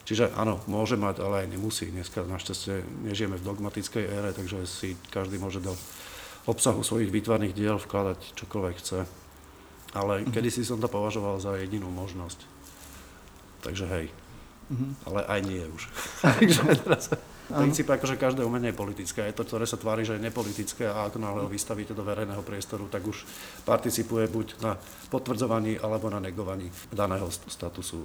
Čiže 0.06 0.30
áno, 0.38 0.62
môže 0.70 0.94
mať, 0.94 1.18
ale 1.18 1.42
aj 1.44 1.50
nemusí. 1.50 1.90
Dneska 1.90 2.22
našťastie 2.22 2.86
nežijeme 3.02 3.34
v 3.42 3.46
dogmatickej 3.46 4.04
ére, 4.06 4.30
takže 4.30 4.62
si 4.62 4.94
každý 5.10 5.42
môže 5.42 5.58
do 5.58 5.74
obsahu 6.46 6.86
svojich 6.86 7.10
výtvarných 7.10 7.58
diel 7.58 7.74
vkladať 7.82 8.38
čokoľvek 8.38 8.76
chce. 8.78 9.02
Ale 9.98 10.22
mm-hmm. 10.22 10.30
kedysi 10.30 10.62
som 10.62 10.78
to 10.78 10.86
považoval 10.86 11.42
za 11.42 11.58
jedinú 11.58 11.90
možnosť. 11.90 12.38
Takže 13.66 13.84
hej. 13.98 14.06
Mm-hmm. 14.70 14.90
Ale 15.10 15.20
aj 15.26 15.40
nie 15.42 15.62
už. 15.74 15.82
takže 16.22 16.62
teraz 16.86 17.10
princípe 17.48 17.94
akože 17.94 18.18
každé 18.18 18.42
umenie 18.42 18.74
je 18.74 18.80
politické. 18.80 19.26
Je 19.26 19.36
to, 19.36 19.46
ktoré 19.46 19.64
sa 19.66 19.78
tvári, 19.78 20.02
že 20.02 20.18
je 20.18 20.26
nepolitické 20.26 20.90
a 20.90 21.06
ako 21.06 21.18
náhle 21.22 21.40
ho 21.46 21.50
vystavíte 21.50 21.94
do 21.94 22.02
verejného 22.02 22.42
priestoru, 22.42 22.90
tak 22.90 23.06
už 23.06 23.22
participuje 23.62 24.26
buď 24.26 24.46
na 24.62 24.74
potvrdzovaní 25.08 25.78
alebo 25.78 26.10
na 26.10 26.18
negovaní 26.18 26.72
daného 26.90 27.30
statusu 27.30 28.02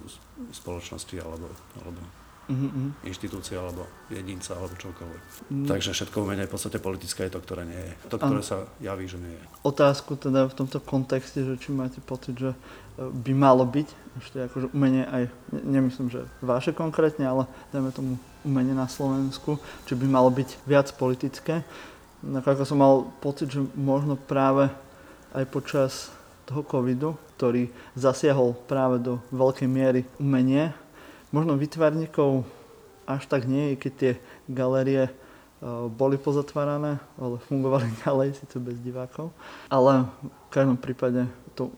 spoločnosti 0.54 1.16
alebo, 1.18 1.50
alebo 1.82 2.21
mm-hmm. 2.48 3.06
inštitúcie 3.06 3.54
alebo 3.54 3.86
jedinca 4.10 4.58
alebo 4.58 4.74
čokoľvek. 4.74 5.22
Mm. 5.50 5.66
Takže 5.68 5.90
všetko 5.94 6.16
umenie 6.22 6.48
v 6.48 6.52
podstate 6.52 6.78
politické 6.82 7.28
je 7.28 7.34
to, 7.34 7.40
ktoré 7.42 7.62
nie 7.66 7.78
je. 7.78 7.92
To, 8.10 8.16
ktoré 8.18 8.42
sa 8.42 8.66
javí, 8.82 9.06
že 9.06 9.18
nie 9.22 9.34
je. 9.34 9.44
Otázku 9.62 10.18
teda 10.18 10.50
v 10.50 10.54
tomto 10.58 10.82
kontexte, 10.82 11.46
že 11.46 11.54
či 11.60 11.70
máte 11.70 12.02
pocit, 12.02 12.34
že 12.34 12.50
e, 12.52 12.58
by 13.06 13.32
malo 13.36 13.62
byť 13.62 13.88
ešte 14.18 14.38
akože 14.50 14.66
umenie 14.76 15.06
aj, 15.08 15.30
nemyslím, 15.52 16.12
že 16.12 16.26
vaše 16.44 16.74
konkrétne, 16.76 17.24
ale 17.24 17.42
dajme 17.70 17.90
tomu 17.94 18.12
umenie 18.42 18.74
na 18.74 18.90
Slovensku, 18.90 19.56
či 19.86 19.94
by 19.94 20.06
malo 20.10 20.28
byť 20.28 20.66
viac 20.66 20.90
politické. 20.98 21.62
Ako 22.22 22.66
som 22.66 22.78
mal 22.78 23.06
pocit, 23.18 23.50
že 23.50 23.62
možno 23.74 24.14
práve 24.14 24.70
aj 25.32 25.44
počas 25.48 25.92
toho 26.46 26.62
covidu, 26.62 27.16
ktorý 27.38 27.70
zasiahol 27.96 28.54
práve 28.68 29.00
do 29.00 29.18
veľkej 29.32 29.66
miery 29.66 30.00
umenie, 30.20 30.70
možno 31.32 31.56
vytvarníkov 31.56 32.44
až 33.08 33.26
tak 33.26 33.48
nie, 33.48 33.74
keď 33.74 33.92
tie 33.98 34.12
galérie 34.46 35.08
e, 35.08 35.12
boli 35.90 36.20
pozatvárané, 36.20 37.02
ale 37.18 37.42
fungovali 37.50 37.88
ďalej, 38.06 38.38
síce 38.38 38.56
bez 38.62 38.78
divákov. 38.78 39.34
Ale 39.72 40.06
v 40.22 40.50
každom 40.52 40.78
prípade 40.78 41.26
to, 41.58 41.72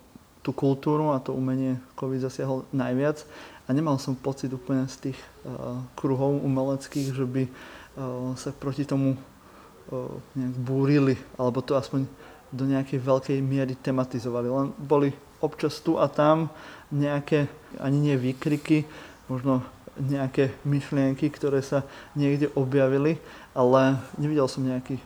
tú 0.44 0.52
kultúru 0.52 1.14
a 1.14 1.22
to 1.22 1.32
umenie 1.32 1.80
COVID 1.96 2.28
zasiahol 2.28 2.68
najviac 2.74 3.24
a 3.64 3.72
nemal 3.72 3.96
som 3.96 4.12
pocit 4.12 4.52
úplne 4.52 4.84
z 4.92 5.08
tých 5.08 5.18
uh, 5.48 5.80
kruhov 5.96 6.44
umeleckých, 6.44 7.16
že 7.16 7.24
by 7.24 7.42
uh, 7.48 8.36
sa 8.36 8.52
proti 8.52 8.84
tomu 8.84 9.16
uh, 9.16 10.12
nejak 10.36 10.56
búrili, 10.60 11.16
alebo 11.40 11.64
to 11.64 11.72
aspoň 11.72 12.04
do 12.52 12.68
nejakej 12.68 13.00
veľkej 13.00 13.38
miery 13.40 13.72
tematizovali. 13.80 14.52
Len 14.52 14.68
boli 14.76 15.16
občas 15.40 15.80
tu 15.80 15.96
a 15.96 16.12
tam 16.12 16.52
nejaké, 16.92 17.48
ani 17.80 18.12
nie 18.12 18.16
výkriky, 18.20 18.84
možno 19.30 19.64
nejaké 19.94 20.50
myšlienky, 20.66 21.30
ktoré 21.30 21.62
sa 21.62 21.86
niekde 22.18 22.50
objavili, 22.58 23.22
ale 23.54 24.02
nevidel 24.18 24.50
som 24.50 24.66
nejaký 24.66 24.98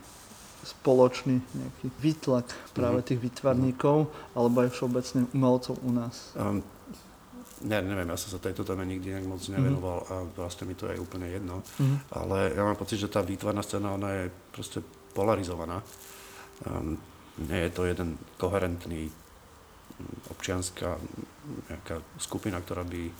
spoločný 0.59 1.39
nejaký 1.39 1.87
výtlak 2.03 2.45
práve 2.75 2.99
mhm. 3.01 3.07
tých 3.07 3.19
výtvarníkov 3.19 4.11
alebo 4.35 4.55
aj 4.65 4.69
všeobecne 4.75 5.21
umelcov 5.31 5.79
u 5.81 5.91
nás. 5.93 6.35
Um, 6.35 6.59
ne, 7.63 7.79
neviem, 7.79 8.09
ja 8.11 8.19
som 8.19 8.35
sa 8.35 8.43
tejto 8.43 8.67
téme 8.67 8.83
nikdy 8.83 9.15
nejak 9.15 9.27
moc 9.27 9.41
nevenoval 9.47 10.03
mm-hmm. 10.03 10.13
a 10.13 10.15
vlastne 10.35 10.67
mi 10.67 10.75
to 10.75 10.91
je 10.91 10.99
úplne 10.99 11.31
jedno. 11.31 11.63
Mm-hmm. 11.63 11.97
Ale 12.11 12.37
ja 12.55 12.61
mám 12.63 12.77
pocit, 12.79 12.99
že 12.99 13.11
tá 13.11 13.23
výtvarná 13.23 13.63
scéna, 13.63 13.95
ona 13.95 14.09
je 14.15 14.23
proste 14.51 14.79
polarizovaná. 15.15 15.79
Um, 16.67 16.99
nie 17.39 17.59
je 17.67 17.71
to 17.71 17.87
jeden 17.87 18.19
koherentný 18.35 19.07
občianská 20.31 20.95
nejaká 21.71 21.99
skupina, 22.19 22.59
ktorá 22.59 22.83
by 22.87 23.11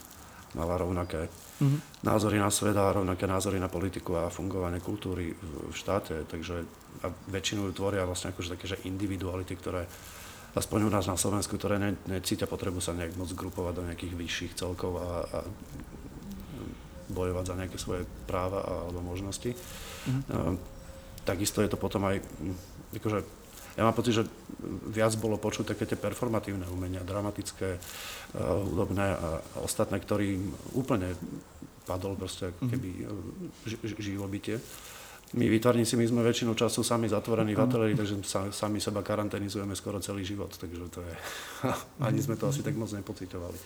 mala 0.58 0.82
rovnaké 0.82 1.30
mm-hmm. 1.30 2.02
názory 2.02 2.42
na 2.42 2.50
svet 2.50 2.74
a 2.74 2.90
rovnaké 2.90 3.30
názory 3.30 3.62
na 3.62 3.70
politiku 3.70 4.18
a 4.18 4.34
fungovanie 4.34 4.82
kultúry 4.82 5.34
v, 5.34 5.70
v 5.70 5.76
štáte. 5.76 6.26
Takže 6.26 6.66
a 7.06 7.08
väčšinu 7.30 7.70
ju 7.70 7.72
tvoria 7.78 8.08
vlastne 8.08 8.34
akože 8.34 8.58
také, 8.58 8.66
že 8.66 8.82
individuality, 8.90 9.54
ktoré 9.54 9.86
aspoň 10.58 10.90
u 10.90 10.92
nás 10.92 11.06
na 11.06 11.14
Slovensku, 11.14 11.62
ktoré 11.62 11.78
ne, 11.78 11.94
necítia 12.10 12.50
potrebu 12.50 12.82
sa 12.82 12.98
nejak 12.98 13.14
moc 13.14 13.30
grupovať 13.30 13.74
do 13.78 13.86
nejakých 13.86 14.14
vyšších 14.18 14.54
celkov 14.58 14.98
a, 14.98 15.10
a 15.30 15.40
bojovať 17.10 17.46
za 17.46 17.56
nejaké 17.58 17.78
svoje 17.78 18.04
práva 18.26 18.66
alebo 18.66 19.06
možnosti. 19.06 19.54
Mm-hmm. 19.54 20.24
A, 20.34 20.58
takisto 21.30 21.62
je 21.62 21.70
to 21.70 21.78
potom 21.78 22.10
aj, 22.10 22.26
akože 22.98 23.22
ja 23.80 23.88
mám 23.88 23.96
pocit, 23.96 24.12
že 24.20 24.28
viac 24.92 25.16
bolo 25.16 25.40
počuť 25.40 25.72
také 25.72 25.88
tie 25.88 25.96
performatívne 25.96 26.68
umenia, 26.68 27.00
dramatické, 27.00 27.80
uh, 27.80 28.60
hudobné 28.68 29.08
a 29.16 29.40
ostatné, 29.64 30.04
ktorým 30.04 30.52
úplne 30.76 31.16
padol 31.88 32.20
proste 32.20 32.52
mhm. 32.60 32.68
keby 32.68 32.90
ž- 33.72 34.04
živobytie. 34.04 34.60
My 35.30 35.46
výtvarníci, 35.46 35.94
my 35.94 36.10
sme 36.10 36.26
väčšinu 36.26 36.58
času 36.58 36.82
sami 36.82 37.06
zatvorení 37.06 37.54
v 37.54 37.62
ateliéri, 37.62 37.94
takže 37.94 38.18
sa, 38.26 38.50
sami 38.50 38.82
seba 38.82 39.06
karanténizujeme 39.06 39.78
skoro 39.78 40.02
celý 40.02 40.26
život, 40.26 40.50
takže 40.50 40.90
to 40.90 41.06
je, 41.06 41.14
ani 42.08 42.18
sme 42.18 42.34
to 42.34 42.50
asi 42.50 42.66
tak 42.66 42.74
moc 42.74 42.90
nepocitovali. 42.90 43.58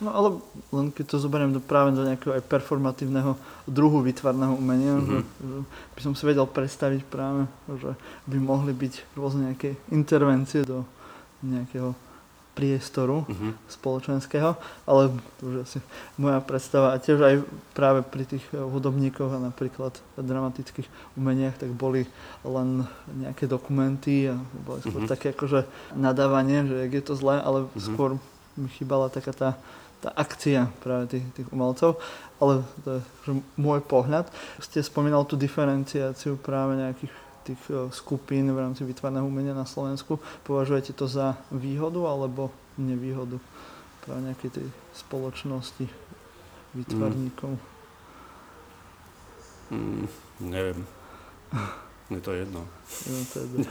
No 0.00 0.16
ale 0.16 0.28
len 0.72 0.88
keď 0.88 1.12
to 1.12 1.16
zoberiem 1.20 1.52
do, 1.52 1.60
práve 1.60 1.92
do 1.92 2.00
nejakého 2.00 2.32
aj 2.32 2.48
performatívneho 2.48 3.36
druhu 3.68 4.00
výtvarného 4.00 4.56
umenia, 4.56 4.96
mm-hmm. 4.96 5.08
že, 5.08 5.16
že 5.44 5.58
by 5.68 6.00
som 6.00 6.12
si 6.16 6.24
vedel 6.24 6.48
predstaviť 6.48 7.04
práve, 7.04 7.44
že 7.68 7.92
by 8.24 8.36
mohli 8.40 8.72
byť 8.72 9.12
rôzne 9.12 9.52
nejaké 9.52 9.76
intervencie 9.92 10.64
do 10.64 10.88
nejakého 11.44 11.92
priestoru 12.50 13.24
mm-hmm. 13.24 13.52
spoločenského, 13.72 14.52
ale 14.84 15.14
to 15.38 15.42
už 15.48 15.54
asi 15.64 15.78
moja 16.18 16.42
predstava 16.42 16.92
a 16.92 17.00
tiež 17.00 17.18
aj 17.22 17.34
práve 17.72 18.00
pri 18.04 18.26
tých 18.26 18.44
hudobníkoch 18.52 19.32
a 19.32 19.44
napríklad 19.52 19.96
dramatických 20.18 20.88
umeniach, 21.14 21.56
tak 21.56 21.70
boli 21.72 22.04
len 22.42 22.84
nejaké 23.16 23.46
dokumenty 23.46 24.28
a 24.28 24.36
boli 24.66 24.82
skôr 24.82 25.04
mm-hmm. 25.04 25.12
také 25.14 25.32
akože 25.32 25.64
nadávanie, 25.94 26.66
že 26.66 26.76
jak 26.88 26.92
je 27.00 27.04
to 27.04 27.14
zlé, 27.16 27.40
ale 27.40 27.64
mm-hmm. 27.64 27.84
skôr 27.86 28.10
mi 28.58 28.68
chýbala 28.68 29.08
taká 29.08 29.32
tá 29.32 29.50
tá 30.00 30.10
akcia 30.16 30.72
práve 30.80 31.16
tých, 31.16 31.24
tých 31.36 31.48
umelcov, 31.52 32.00
ale 32.40 32.64
to 32.84 32.98
je 32.98 33.00
môj 33.60 33.84
pohľad. 33.84 34.32
Ste 34.58 34.80
spomínal 34.80 35.28
tú 35.28 35.36
diferenciáciu 35.36 36.40
práve 36.40 36.80
nejakých 36.80 37.12
tých 37.44 37.60
e, 37.68 37.92
skupín 37.92 38.48
v 38.52 38.60
rámci 38.60 38.84
vytvarného 38.84 39.28
umenia 39.28 39.52
na 39.52 39.68
Slovensku. 39.68 40.16
Považujete 40.44 40.96
to 40.96 41.04
za 41.04 41.36
výhodu 41.52 42.00
alebo 42.08 42.48
nevýhodu 42.80 43.36
práve 44.04 44.20
nejakej 44.32 44.50
tej 44.60 44.66
spoločnosti 44.96 45.84
výtvarníkov? 46.72 47.60
Mm. 49.70 49.70
Mm, 49.70 50.08
neviem. 50.40 50.86
Je 52.10 52.20
to 52.20 52.34
jedno. 52.34 52.66
No, 53.10 53.24
to 53.32 53.38
je 53.38 53.46
jedno. 53.46 53.64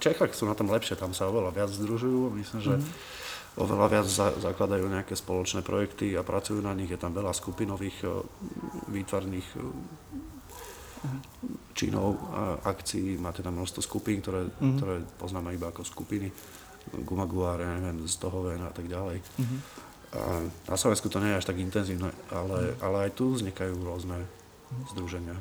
Čechách 0.00 0.32
sú 0.32 0.46
na 0.46 0.54
tom 0.54 0.70
lepšie, 0.70 0.96
tam 0.96 1.12
sa 1.12 1.28
oveľa 1.28 1.50
viac 1.52 1.70
združujú, 1.70 2.30
myslím, 2.38 2.60
že 2.62 2.74
mm-hmm. 2.78 3.60
oveľa 3.60 3.86
viac 3.90 4.06
za, 4.06 4.32
zakladajú 4.38 4.86
nejaké 4.86 5.14
spoločné 5.18 5.60
projekty 5.66 6.14
a 6.14 6.22
pracujú 6.22 6.62
na 6.62 6.72
nich, 6.72 6.90
je 6.90 7.00
tam 7.00 7.12
veľa 7.12 7.34
skupinových 7.34 7.96
e, 8.06 8.08
výtvarných 8.90 9.48
mm-hmm. 9.58 11.20
činov 11.74 12.16
a 12.32 12.62
akcií, 12.70 13.18
máte 13.18 13.42
tam 13.42 13.58
množstvo 13.58 13.82
skupín, 13.82 14.22
ktoré, 14.22 14.46
mm-hmm. 14.48 14.76
ktoré 14.78 15.02
poznáme 15.18 15.54
iba 15.54 15.68
ako 15.68 15.82
skupiny, 15.84 16.30
Gumaguare, 16.90 17.76
neviem, 17.76 18.08
z 18.08 18.16
toho 18.16 18.48
a 18.50 18.72
tak 18.72 18.88
ďalej. 18.88 19.20
Mm-hmm. 19.20 19.60
A 20.10 20.42
na 20.66 20.76
Slovensku 20.80 21.06
to 21.06 21.22
nie 21.22 21.30
je 21.30 21.38
až 21.38 21.46
tak 21.46 21.60
intenzívne, 21.62 22.10
ale, 22.34 22.74
mm-hmm. 22.74 22.82
ale 22.82 22.96
aj 23.06 23.10
tu 23.14 23.30
vznikajú 23.36 23.74
rôzne 23.84 24.18
mm-hmm. 24.22 24.84
združenia. 24.96 25.36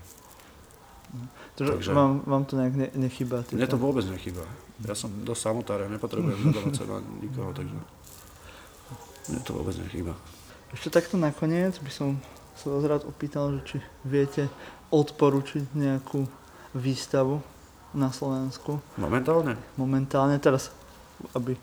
Takže, 1.57 1.91
vám, 1.91 2.21
vám 2.23 2.43
to 2.45 2.53
nejak 2.55 2.75
ne, 2.75 2.87
nechýba? 2.95 3.43
Mne 3.51 3.67
to 3.67 3.81
vôbec 3.81 4.05
nechýba. 4.05 4.45
Ja 4.85 4.95
som 4.95 5.11
dosť 5.25 5.41
samotár, 5.51 5.83
ja 5.83 5.89
nepotrebujem 5.91 6.53
dodávať 6.53 6.73
sa 6.79 6.83
na 6.87 6.97
nikoho, 7.19 7.51
takže 7.51 7.75
mne 9.27 9.39
to 9.43 9.51
vôbec 9.57 9.75
nechýba. 9.75 10.13
Ešte 10.71 10.93
takto 10.93 11.17
nakoniec 11.17 11.75
by 11.81 11.91
som 11.91 12.21
sa 12.55 12.69
vás 12.69 12.83
rád 12.85 13.03
opýtal, 13.09 13.51
že 13.59 13.61
či 13.65 13.77
viete 14.05 14.47
odporučiť 14.93 15.73
nejakú 15.73 16.29
výstavu 16.77 17.41
na 17.97 18.13
Slovensku. 18.13 18.77
Momentálne? 19.01 19.57
Momentálne, 19.75 20.37
teraz, 20.37 20.69
aby 21.33 21.57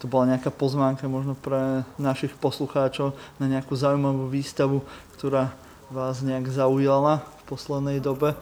to 0.00 0.08
bola 0.08 0.36
nejaká 0.36 0.48
pozvánka 0.52 1.08
možno 1.08 1.36
pre 1.36 1.84
našich 2.00 2.32
poslucháčov 2.36 3.12
na 3.36 3.48
nejakú 3.48 3.76
zaujímavú 3.76 4.28
výstavu, 4.32 4.84
ktorá 5.16 5.52
vás 5.92 6.24
nejak 6.24 6.48
zaujala 6.48 7.24
poslednej 7.50 7.98
dobe? 7.98 8.38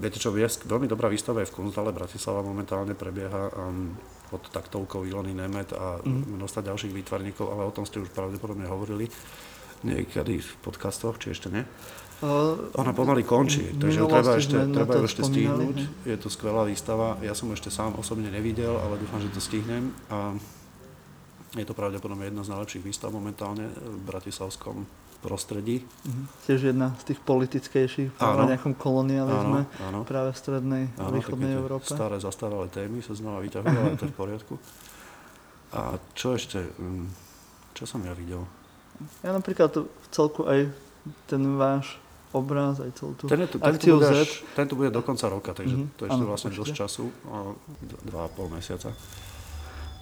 viete 0.00 0.16
čo, 0.16 0.32
je 0.32 0.48
veľmi 0.64 0.88
dobrá 0.88 1.12
výstava 1.12 1.44
je 1.44 1.50
v 1.50 1.60
Kunsthalle 1.60 1.92
Bratislava 1.92 2.40
momentálne 2.40 2.96
prebieha 2.96 3.52
um, 3.52 3.92
pod 4.30 4.46
taktovkou 4.48 5.04
Ilony 5.04 5.36
Nemet 5.36 5.74
a 5.76 6.00
mm. 6.00 6.40
množstva 6.40 6.70
ďalších 6.72 6.94
výtvarníkov, 6.94 7.46
ale 7.50 7.68
o 7.68 7.74
tom 7.74 7.84
ste 7.84 8.00
už 8.00 8.14
pravdepodobne 8.14 8.64
hovorili 8.70 9.10
niekedy 9.84 10.40
v 10.40 10.50
podcastoch, 10.64 11.20
či 11.20 11.36
ešte 11.36 11.52
nie? 11.52 11.64
Uh, 12.20 12.68
Ona 12.76 12.92
pomaly 12.92 13.24
končí, 13.24 13.76
takže 13.80 14.04
treba 14.04 14.32
ešte, 14.36 14.56
treba 14.68 14.92
ju 15.00 15.04
ešte 15.08 15.22
stihnúť. 15.24 16.04
Je 16.04 16.16
to 16.20 16.28
skvelá 16.28 16.68
výstava. 16.68 17.16
Ja 17.24 17.32
som 17.32 17.48
ešte 17.52 17.72
sám 17.72 17.96
osobne 17.96 18.28
nevidel, 18.28 18.76
ale 18.76 19.00
dúfam, 19.00 19.24
že 19.24 19.32
to 19.32 19.40
stihnem. 19.40 19.96
A 20.12 20.36
je 21.56 21.64
to 21.64 21.72
pravdepodobne 21.72 22.28
jedna 22.28 22.44
z 22.44 22.52
najlepších 22.52 22.84
výstav 22.84 23.10
momentálne 23.10 23.72
v 23.72 24.00
bratislavskom 24.04 24.84
prostredí. 25.20 25.84
Uh-huh. 25.84 26.24
Tiež 26.48 26.72
jedna 26.72 26.96
z 27.04 27.12
tých 27.12 27.20
politickejších, 27.20 28.16
áno, 28.20 28.48
nejakom 28.48 28.72
kolonializme 28.72 29.68
áno, 29.68 29.88
áno. 29.92 29.98
práve 30.08 30.32
v 30.32 30.38
strednej 30.40 30.84
a 30.96 31.12
východnej 31.12 31.52
Európe. 31.54 31.86
Staré 31.86 32.16
zastaralé 32.18 32.72
témy 32.72 33.04
sa 33.04 33.12
znova 33.12 33.44
vyťahujú, 33.44 33.76
ale 33.76 33.96
to 34.00 34.08
je 34.08 34.12
v 34.12 34.16
poriadku. 34.16 34.54
A 35.76 36.00
čo 36.16 36.34
ešte? 36.34 36.58
Mm, 36.80 37.12
čo 37.76 37.84
som 37.86 38.00
ja 38.02 38.16
videl? 38.16 38.42
Ja 39.22 39.30
napríklad 39.36 39.70
v 39.76 40.06
celku 40.10 40.48
aj 40.48 40.72
ten 41.28 41.42
váš 41.56 41.96
obraz, 42.30 42.78
aj 42.78 42.90
celú 42.94 43.12
tú 43.18 43.24
ten, 43.26 43.42
tu, 43.48 43.58
ten 43.58 43.70
akciu 43.74 43.98
tu 43.98 44.06
bude, 44.06 44.22
Z. 44.24 44.44
Ten 44.54 44.66
tu 44.66 44.74
bude 44.78 44.90
do 44.90 45.02
konca 45.02 45.26
roka, 45.26 45.50
takže 45.50 45.74
mm-hmm. 45.74 45.96
to 45.98 46.00
je 46.06 46.08
ešte 46.10 46.26
vlastne 46.26 46.50
dosť 46.54 46.72
času, 46.74 47.04
dva 48.06 48.20
a 48.26 48.28
pol 48.30 48.46
mesiaca. 48.52 48.94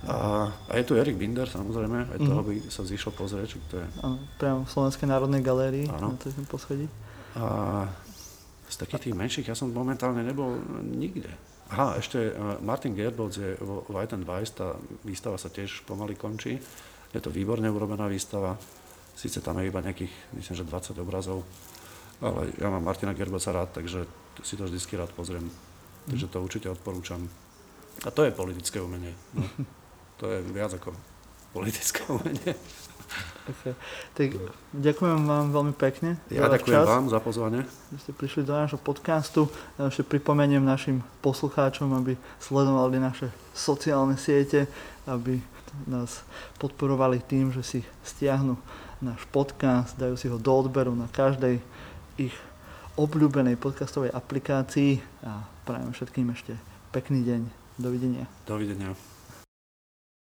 A, 0.07 0.47
a 0.71 0.73
je 0.79 0.87
tu 0.87 0.95
Erik 0.95 1.19
Binder, 1.19 1.51
samozrejme, 1.51 2.15
aj 2.15 2.19
toho 2.23 2.47
mm-hmm. 2.47 2.63
by 2.63 2.71
sa 2.71 2.87
zišlo 2.87 3.11
pozrieť, 3.19 3.47
či 3.51 3.59
to 3.67 3.83
je... 3.83 3.87
Áno, 3.99 4.23
priamo 4.39 4.63
v 4.63 4.71
Slovenskej 4.71 5.11
národnej 5.11 5.43
galérii, 5.43 5.91
na 5.91 6.15
tým 6.15 6.47
poschodí. 6.47 6.87
A 7.35 7.45
z 8.71 8.77
takých 8.79 9.11
tých 9.11 9.19
menších 9.19 9.49
ja 9.51 9.59
som 9.59 9.75
momentálne 9.75 10.23
nebol 10.23 10.55
nikde. 10.87 11.27
Aha, 11.69 11.99
ešte 11.99 12.33
Martin 12.63 12.95
Gerbolz 12.95 13.43
je 13.43 13.59
vo 13.59 13.85
White 13.91 14.15
and 14.15 14.25
Weiss, 14.25 14.55
tá 14.55 14.79
výstava 15.03 15.37
sa 15.37 15.51
tiež 15.51 15.83
pomaly 15.85 16.15
končí. 16.15 16.57
Je 17.13 17.21
to 17.21 17.35
výborne 17.35 17.67
urobená 17.67 18.07
výstava. 18.07 18.57
Sice 19.19 19.43
tam 19.43 19.59
je 19.59 19.67
iba 19.67 19.83
nejakých, 19.83 20.15
myslím, 20.39 20.55
že 20.63 20.65
20 20.65 20.95
obrazov, 21.03 21.43
ale 22.23 22.55
ja 22.55 22.71
mám 22.71 22.87
Martina 22.87 23.13
Gerboca 23.19 23.51
rád, 23.51 23.75
takže 23.75 24.07
si 24.47 24.55
to 24.55 24.71
vždy 24.71 24.79
rád 24.95 25.11
pozriem. 25.11 25.51
Takže 26.07 26.31
to 26.31 26.39
určite 26.39 26.69
odporúčam. 26.71 27.27
A 28.07 28.15
to 28.15 28.23
je 28.23 28.31
politické 28.31 28.79
umenie. 28.79 29.11
No. 29.35 29.43
To 30.19 30.25
je 30.27 30.39
viac 30.51 30.75
ako 30.75 30.95
politické 31.55 32.03
umenie. 32.11 32.55
Okay. 33.49 33.73
Tak 34.13 34.29
ďakujem 34.77 35.25
vám 35.25 35.49
veľmi 35.49 35.73
pekne. 35.73 36.21
Ja 36.29 36.53
ďakujem 36.53 36.85
čas. 36.85 36.89
vám 36.89 37.07
za 37.09 37.21
pozvanie. 37.25 37.65
Že 37.97 37.99
ste 38.05 38.13
prišli 38.13 38.43
do 38.45 38.53
nášho 38.53 38.77
podcastu. 38.77 39.49
Ja 39.81 39.89
ešte 39.89 40.05
pripomeniem 40.05 40.61
našim 40.61 41.01
poslucháčom, 41.25 41.89
aby 41.97 42.21
sledovali 42.37 43.01
naše 43.01 43.33
sociálne 43.57 44.21
siete, 44.21 44.69
aby 45.09 45.41
nás 45.89 46.21
podporovali 46.61 47.25
tým, 47.25 47.49
že 47.49 47.65
si 47.65 47.81
stiahnu 48.05 48.61
náš 49.01 49.25
podcast, 49.33 49.97
dajú 49.97 50.19
si 50.19 50.29
ho 50.29 50.37
do 50.37 50.53
odberu 50.53 50.93
na 50.93 51.09
každej 51.09 51.63
ich 52.21 52.35
obľúbenej 52.99 53.55
podcastovej 53.57 54.11
aplikácii 54.11 54.99
a 55.23 55.47
prajem 55.63 55.95
všetkým 55.95 56.29
ešte 56.35 56.53
pekný 56.91 57.23
deň. 57.23 57.41
Dovidenia. 57.79 58.27
Dovidenia. 58.45 59.18